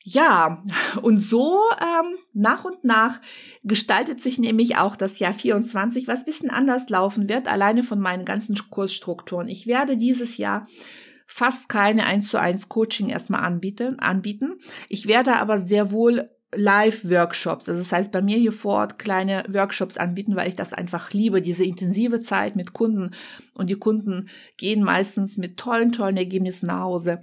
Ja, 0.08 0.62
und 1.02 1.18
so 1.18 1.58
ähm, 1.80 2.16
nach 2.32 2.64
und 2.64 2.84
nach 2.84 3.20
gestaltet 3.64 4.20
sich 4.20 4.38
nämlich 4.38 4.76
auch 4.76 4.94
das 4.94 5.18
Jahr 5.18 5.34
24, 5.34 6.06
was 6.06 6.24
bisschen 6.24 6.48
anders 6.48 6.88
laufen 6.88 7.28
wird, 7.28 7.48
alleine 7.48 7.82
von 7.82 7.98
meinen 7.98 8.24
ganzen 8.24 8.56
Kursstrukturen. 8.70 9.48
Ich 9.48 9.66
werde 9.66 9.96
dieses 9.96 10.36
Jahr 10.36 10.68
fast 11.26 11.68
keine 11.68 12.06
1 12.06 12.28
zu 12.28 12.38
1 12.38 12.68
Coaching 12.68 13.08
erstmal 13.08 13.42
anbieten, 13.42 13.98
anbieten. 13.98 14.52
Ich 14.88 15.08
werde 15.08 15.34
aber 15.38 15.58
sehr 15.58 15.90
wohl 15.90 16.30
Live-Workshops, 16.54 17.68
also 17.68 17.82
das 17.82 17.90
heißt 17.90 18.12
bei 18.12 18.22
mir 18.22 18.38
hier 18.38 18.52
vor 18.52 18.74
Ort 18.74 19.00
kleine 19.00 19.42
Workshops 19.48 19.96
anbieten, 19.96 20.36
weil 20.36 20.48
ich 20.48 20.54
das 20.54 20.72
einfach 20.72 21.10
liebe, 21.10 21.42
diese 21.42 21.64
intensive 21.64 22.20
Zeit 22.20 22.54
mit 22.54 22.72
Kunden 22.72 23.10
und 23.54 23.70
die 23.70 23.74
Kunden 23.74 24.28
gehen 24.56 24.84
meistens 24.84 25.36
mit 25.36 25.56
tollen, 25.56 25.90
tollen 25.90 26.16
Ergebnissen 26.16 26.68
nach 26.68 26.82
Hause 26.82 27.22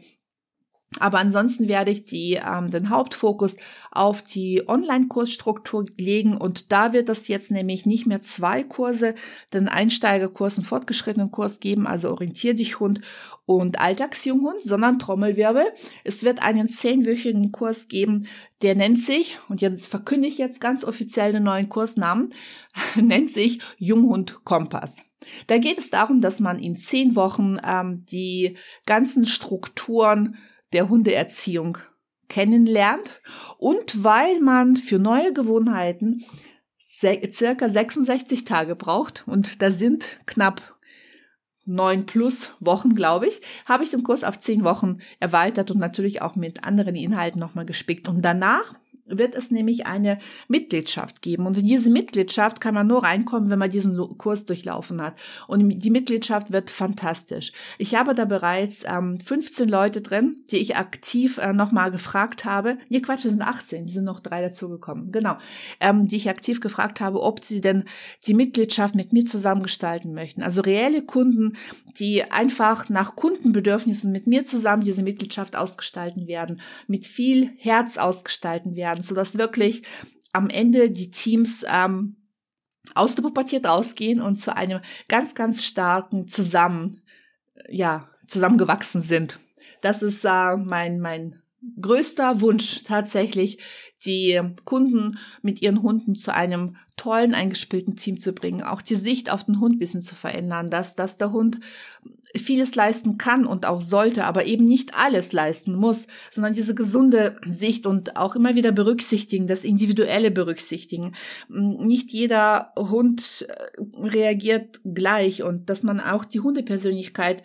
Aber 0.99 1.19
ansonsten 1.19 1.67
werde 1.67 1.91
ich 1.91 2.05
die, 2.05 2.39
ähm, 2.43 2.69
den 2.69 2.89
Hauptfokus 2.89 3.55
auf 3.91 4.21
die 4.21 4.63
Online-Kursstruktur 4.67 5.85
legen 5.97 6.37
und 6.37 6.71
da 6.71 6.93
wird 6.93 7.09
es 7.09 7.27
jetzt 7.27 7.51
nämlich 7.51 7.85
nicht 7.85 8.05
mehr 8.05 8.21
zwei 8.21 8.63
Kurse, 8.63 9.15
den 9.53 9.67
Einsteigerkurs 9.67 10.57
und 10.57 10.65
fortgeschrittenen 10.65 11.31
Kurs 11.31 11.59
geben, 11.59 11.87
also 11.87 12.11
Orientier 12.11 12.53
dich 12.53 12.79
Hund 12.79 13.01
und 13.45 13.79
Alltagsjunghund, 13.79 14.61
sondern 14.61 14.99
Trommelwirbel. 14.99 15.65
Es 16.03 16.23
wird 16.23 16.41
einen 16.41 16.67
zehnwöchigen 16.67 17.51
Kurs 17.51 17.87
geben, 17.87 18.27
der 18.61 18.75
nennt 18.75 18.99
sich, 18.99 19.39
und 19.49 19.61
jetzt 19.61 19.87
verkünde 19.87 20.27
ich 20.27 20.37
jetzt 20.37 20.61
ganz 20.61 20.83
offiziell 20.83 21.33
den 21.33 21.43
neuen 21.43 21.69
Kursnamen, 21.69 22.29
nennt 22.95 23.29
sich 23.31 23.59
Junghund 23.77 24.43
Kompass. 24.43 24.97
Da 25.47 25.57
geht 25.57 25.77
es 25.77 25.89
darum, 25.89 26.21
dass 26.21 26.39
man 26.39 26.59
in 26.59 26.75
zehn 26.75 27.15
Wochen 27.15 27.57
ähm, 27.65 28.05
die 28.05 28.57
ganzen 28.85 29.25
Strukturen 29.25 30.37
der 30.73 30.89
Hundeerziehung 30.89 31.77
kennenlernt 32.29 33.21
und 33.57 34.03
weil 34.03 34.39
man 34.39 34.75
für 34.75 34.99
neue 34.99 35.33
Gewohnheiten 35.33 36.23
circa 36.79 37.69
66 37.69 38.45
Tage 38.45 38.75
braucht 38.75 39.23
und 39.27 39.61
da 39.61 39.71
sind 39.71 40.19
knapp 40.25 40.61
neun 41.65 42.05
plus 42.05 42.53
Wochen, 42.59 42.95
glaube 42.95 43.27
ich, 43.27 43.41
habe 43.65 43.83
ich 43.83 43.89
den 43.89 44.03
Kurs 44.03 44.23
auf 44.23 44.39
zehn 44.39 44.63
Wochen 44.63 44.99
erweitert 45.19 45.71
und 45.71 45.79
natürlich 45.79 46.21
auch 46.21 46.35
mit 46.35 46.63
anderen 46.63 46.95
Inhalten 46.95 47.39
nochmal 47.39 47.65
gespickt. 47.65 48.07
Und 48.07 48.21
danach 48.21 48.73
wird 49.05 49.35
es 49.35 49.51
nämlich 49.51 49.85
eine 49.85 50.17
Mitgliedschaft 50.47 51.21
geben. 51.21 51.45
Und 51.45 51.57
in 51.57 51.67
diese 51.67 51.89
Mitgliedschaft 51.89 52.61
kann 52.61 52.73
man 52.73 52.87
nur 52.87 53.03
reinkommen, 53.03 53.49
wenn 53.49 53.59
man 53.59 53.69
diesen 53.69 53.97
Kurs 54.17 54.45
durchlaufen 54.45 55.01
hat. 55.01 55.15
Und 55.47 55.69
die 55.69 55.89
Mitgliedschaft 55.89 56.51
wird 56.51 56.69
fantastisch. 56.69 57.51
Ich 57.77 57.95
habe 57.95 58.15
da 58.15 58.25
bereits 58.25 58.83
ähm, 58.85 59.19
15 59.19 59.67
Leute 59.67 60.01
drin, 60.01 60.37
die 60.51 60.57
ich 60.57 60.77
aktiv 60.77 61.37
äh, 61.37 61.53
nochmal 61.53 61.91
gefragt 61.91 62.45
habe. 62.45 62.77
Nee, 62.89 63.01
Quatsch, 63.01 63.25
es 63.25 63.31
sind 63.31 63.41
18, 63.41 63.87
die 63.87 63.93
sind 63.93 64.05
noch 64.05 64.21
drei 64.21 64.41
dazugekommen. 64.41 65.11
Genau. 65.11 65.37
Ähm, 65.79 66.07
die 66.07 66.17
ich 66.17 66.29
aktiv 66.29 66.61
gefragt 66.61 67.01
habe, 67.01 67.21
ob 67.21 67.43
sie 67.43 67.61
denn 67.61 67.83
die 68.25 68.33
Mitgliedschaft 68.33 68.95
mit 68.95 69.11
mir 69.11 69.25
zusammen 69.25 69.63
gestalten 69.63 70.13
möchten. 70.13 70.43
Also 70.43 70.61
reelle 70.61 71.01
Kunden, 71.01 71.57
die 71.99 72.23
einfach 72.31 72.89
nach 72.89 73.15
Kundenbedürfnissen 73.15 74.11
mit 74.11 74.27
mir 74.27 74.45
zusammen 74.45 74.83
diese 74.83 75.03
Mitgliedschaft 75.03 75.55
ausgestalten 75.55 76.27
werden, 76.27 76.61
mit 76.87 77.05
viel 77.05 77.51
Herz 77.57 77.97
ausgestalten 77.97 78.75
werden 78.75 78.92
werden, 78.93 79.03
sodass 79.03 79.37
wirklich 79.37 79.83
am 80.31 80.49
Ende 80.49 80.91
die 80.91 81.09
Teams 81.09 81.65
ähm, 81.67 82.15
aus 82.95 83.15
der 83.15 83.23
Pubertät 83.23 83.65
rausgehen 83.65 84.21
und 84.21 84.35
zu 84.37 84.55
einem 84.55 84.81
ganz, 85.07 85.35
ganz 85.35 85.63
starken 85.63 86.27
zusammen, 86.27 87.01
ja, 87.69 88.09
zusammengewachsen 88.27 89.01
sind. 89.01 89.39
Das 89.81 90.03
ist 90.03 90.25
äh, 90.25 90.57
mein, 90.57 90.99
mein 90.99 91.41
größter 91.81 92.41
Wunsch 92.41 92.83
tatsächlich, 92.83 93.59
die 94.05 94.41
Kunden 94.65 95.17
mit 95.41 95.61
ihren 95.61 95.81
Hunden 95.81 96.15
zu 96.15 96.33
einem 96.33 96.75
tollen, 96.97 97.33
eingespielten 97.33 97.95
Team 97.95 98.19
zu 98.19 98.33
bringen, 98.33 98.63
auch 98.63 98.81
die 98.81 98.95
Sicht 98.95 99.31
auf 99.31 99.45
den 99.45 99.59
Hund 99.59 99.79
bisschen 99.79 100.01
zu 100.01 100.15
verändern, 100.15 100.69
dass, 100.69 100.95
dass 100.95 101.17
der 101.17 101.31
Hund 101.31 101.61
vieles 102.35 102.75
leisten 102.75 103.17
kann 103.17 103.45
und 103.45 103.65
auch 103.65 103.81
sollte, 103.81 104.25
aber 104.25 104.45
eben 104.45 104.65
nicht 104.65 104.95
alles 104.95 105.33
leisten 105.33 105.75
muss, 105.75 106.07
sondern 106.31 106.53
diese 106.53 106.73
gesunde 106.73 107.35
Sicht 107.45 107.85
und 107.85 108.17
auch 108.17 108.35
immer 108.35 108.55
wieder 108.55 108.71
berücksichtigen, 108.71 109.47
das 109.47 109.63
Individuelle 109.63 110.31
berücksichtigen. 110.31 111.13
Nicht 111.47 112.11
jeder 112.11 112.73
Hund 112.77 113.45
äh, 113.47 113.81
reagiert 113.99 114.81
gleich 114.83 115.43
und 115.43 115.69
dass 115.69 115.83
man 115.83 115.99
auch 115.99 116.25
die 116.25 116.39
Hundepersönlichkeit 116.39 117.43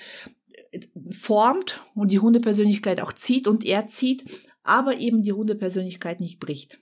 formt 1.10 1.80
und 1.94 2.10
die 2.10 2.20
Hundepersönlichkeit 2.20 3.00
auch 3.00 3.12
zieht 3.12 3.46
und 3.46 3.64
er 3.64 3.86
zieht, 3.86 4.24
aber 4.62 4.98
eben 4.98 5.22
die 5.22 5.32
Hundepersönlichkeit 5.32 6.20
nicht 6.20 6.40
bricht. 6.40 6.78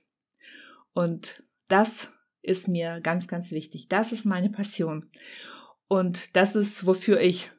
Und 0.92 1.44
das 1.68 2.10
ist 2.42 2.68
mir 2.68 3.00
ganz, 3.00 3.28
ganz 3.28 3.50
wichtig. 3.50 3.88
Das 3.88 4.12
ist 4.12 4.24
meine 4.24 4.50
Passion. 4.50 5.10
Und 5.88 6.34
das 6.34 6.56
ist, 6.56 6.86
wofür 6.86 7.20
ich 7.20 7.52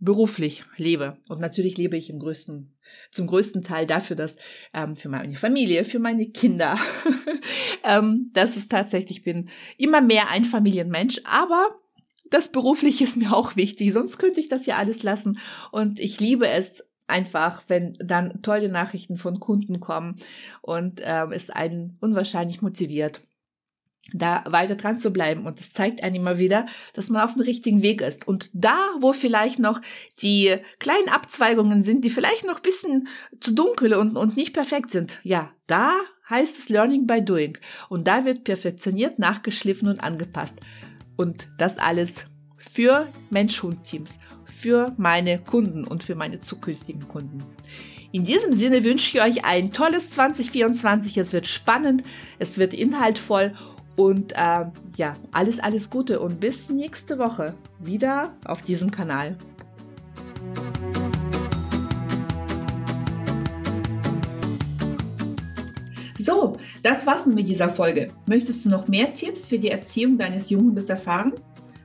beruflich 0.00 0.64
lebe. 0.76 1.18
Und 1.28 1.40
natürlich 1.40 1.76
lebe 1.76 1.96
ich 1.96 2.10
im 2.10 2.18
größten, 2.18 2.74
zum 3.10 3.26
größten 3.26 3.62
Teil 3.62 3.86
dafür, 3.86 4.16
dass 4.16 4.36
ähm, 4.72 4.96
für 4.96 5.08
meine 5.08 5.34
Familie, 5.34 5.84
für 5.84 5.98
meine 5.98 6.26
Kinder, 6.30 6.78
ähm, 7.84 8.30
dass 8.32 8.56
es 8.56 8.68
tatsächlich 8.68 9.22
bin 9.22 9.50
immer 9.76 10.00
mehr 10.00 10.30
ein 10.30 10.44
Familienmensch. 10.44 11.20
Aber 11.24 11.68
das 12.30 12.50
Berufliche 12.50 13.04
ist 13.04 13.16
mir 13.16 13.34
auch 13.34 13.56
wichtig, 13.56 13.92
sonst 13.92 14.18
könnte 14.18 14.40
ich 14.40 14.48
das 14.48 14.66
ja 14.66 14.76
alles 14.76 15.02
lassen. 15.02 15.38
Und 15.70 16.00
ich 16.00 16.18
liebe 16.18 16.48
es 16.48 16.84
einfach, 17.06 17.64
wenn 17.68 17.96
dann 18.02 18.40
tolle 18.42 18.68
Nachrichten 18.68 19.16
von 19.16 19.38
Kunden 19.40 19.80
kommen 19.80 20.16
und 20.62 21.00
äh, 21.00 21.26
es 21.32 21.50
einen 21.50 21.98
unwahrscheinlich 22.00 22.62
motiviert 22.62 23.20
da 24.12 24.44
weiter 24.46 24.74
dran 24.74 24.98
zu 24.98 25.10
bleiben. 25.10 25.46
Und 25.46 25.58
das 25.58 25.72
zeigt 25.72 26.02
einem 26.02 26.16
immer 26.16 26.38
wieder, 26.38 26.66
dass 26.94 27.08
man 27.08 27.22
auf 27.22 27.34
dem 27.34 27.42
richtigen 27.42 27.82
Weg 27.82 28.00
ist. 28.00 28.26
Und 28.26 28.50
da, 28.52 28.76
wo 29.00 29.12
vielleicht 29.12 29.58
noch 29.58 29.80
die 30.22 30.56
kleinen 30.78 31.08
Abzweigungen 31.08 31.82
sind, 31.82 32.04
die 32.04 32.10
vielleicht 32.10 32.46
noch 32.46 32.60
bisschen 32.60 33.08
zu 33.40 33.52
dunkel 33.52 33.94
und, 33.94 34.16
und 34.16 34.36
nicht 34.36 34.52
perfekt 34.52 34.90
sind, 34.90 35.20
ja, 35.22 35.50
da 35.66 35.94
heißt 36.28 36.58
es 36.58 36.68
Learning 36.68 37.06
by 37.06 37.22
Doing. 37.24 37.58
Und 37.88 38.06
da 38.06 38.24
wird 38.24 38.44
perfektioniert, 38.44 39.18
nachgeschliffen 39.18 39.88
und 39.88 40.00
angepasst. 40.00 40.58
Und 41.16 41.48
das 41.58 41.78
alles 41.78 42.26
für 42.56 43.08
Mensch-Hund-Teams, 43.30 44.18
für 44.44 44.94
meine 44.96 45.38
Kunden 45.38 45.84
und 45.84 46.02
für 46.02 46.14
meine 46.14 46.40
zukünftigen 46.40 47.06
Kunden. 47.08 47.42
In 48.12 48.24
diesem 48.24 48.52
Sinne 48.52 48.82
wünsche 48.82 49.16
ich 49.16 49.22
euch 49.22 49.44
ein 49.44 49.72
tolles 49.72 50.10
2024. 50.10 51.16
Es 51.18 51.32
wird 51.32 51.46
spannend, 51.46 52.02
es 52.38 52.58
wird 52.58 52.74
inhaltvoll 52.74 53.54
und 54.00 54.32
äh, 54.32 54.64
ja, 54.96 55.14
alles, 55.30 55.60
alles 55.60 55.90
Gute 55.90 56.20
und 56.20 56.40
bis 56.40 56.70
nächste 56.70 57.18
Woche 57.18 57.52
wieder 57.80 58.34
auf 58.46 58.62
diesem 58.62 58.90
Kanal. 58.90 59.36
So, 66.18 66.56
das 66.82 67.06
war's 67.06 67.26
mit 67.26 67.46
dieser 67.46 67.68
Folge. 67.68 68.10
Möchtest 68.24 68.64
du 68.64 68.70
noch 68.70 68.88
mehr 68.88 69.12
Tipps 69.12 69.48
für 69.48 69.58
die 69.58 69.70
Erziehung 69.70 70.16
deines 70.16 70.48
Junghundes 70.48 70.88
erfahren? 70.88 71.34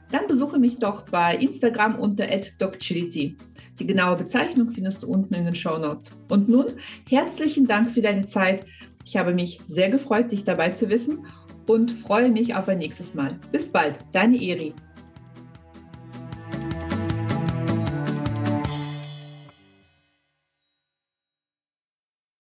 Dann 0.10 0.28
besuche 0.28 0.58
mich 0.58 0.78
doch 0.78 1.01
bei 1.01 1.36
Instagram 1.36 1.99
unter 1.99 2.28
@docchility. 2.60 3.36
Die 3.78 3.88
genaue 3.88 4.15
Bezeichnung 4.15 4.71
findest 4.71 5.04
du 5.04 5.08
unten 5.08 5.34
in 5.34 5.43
den 5.43 5.56
Show 5.56 5.78
Notes. 5.78 6.12
Und 6.30 6.47
nun 6.47 6.78
herzlichen 7.10 7.67
Dank 7.67 7.91
für 7.91 8.01
deine 8.01 8.25
Zeit. 8.25 8.65
Ich 9.04 9.17
habe 9.17 9.34
mich 9.34 9.60
sehr 9.67 9.89
gefreut, 9.89 10.32
dich 10.32 10.45
dabei 10.45 10.69
zu 10.69 10.88
wissen 10.89 11.25
und 11.67 11.91
freue 11.91 12.30
mich 12.32 12.56
auf 12.56 12.67
ein 12.67 12.78
nächstes 12.78 13.13
Mal. 13.13 13.36
Bis 13.51 13.69
bald, 13.69 13.95
deine 14.12 14.41
Eri. 14.41 14.73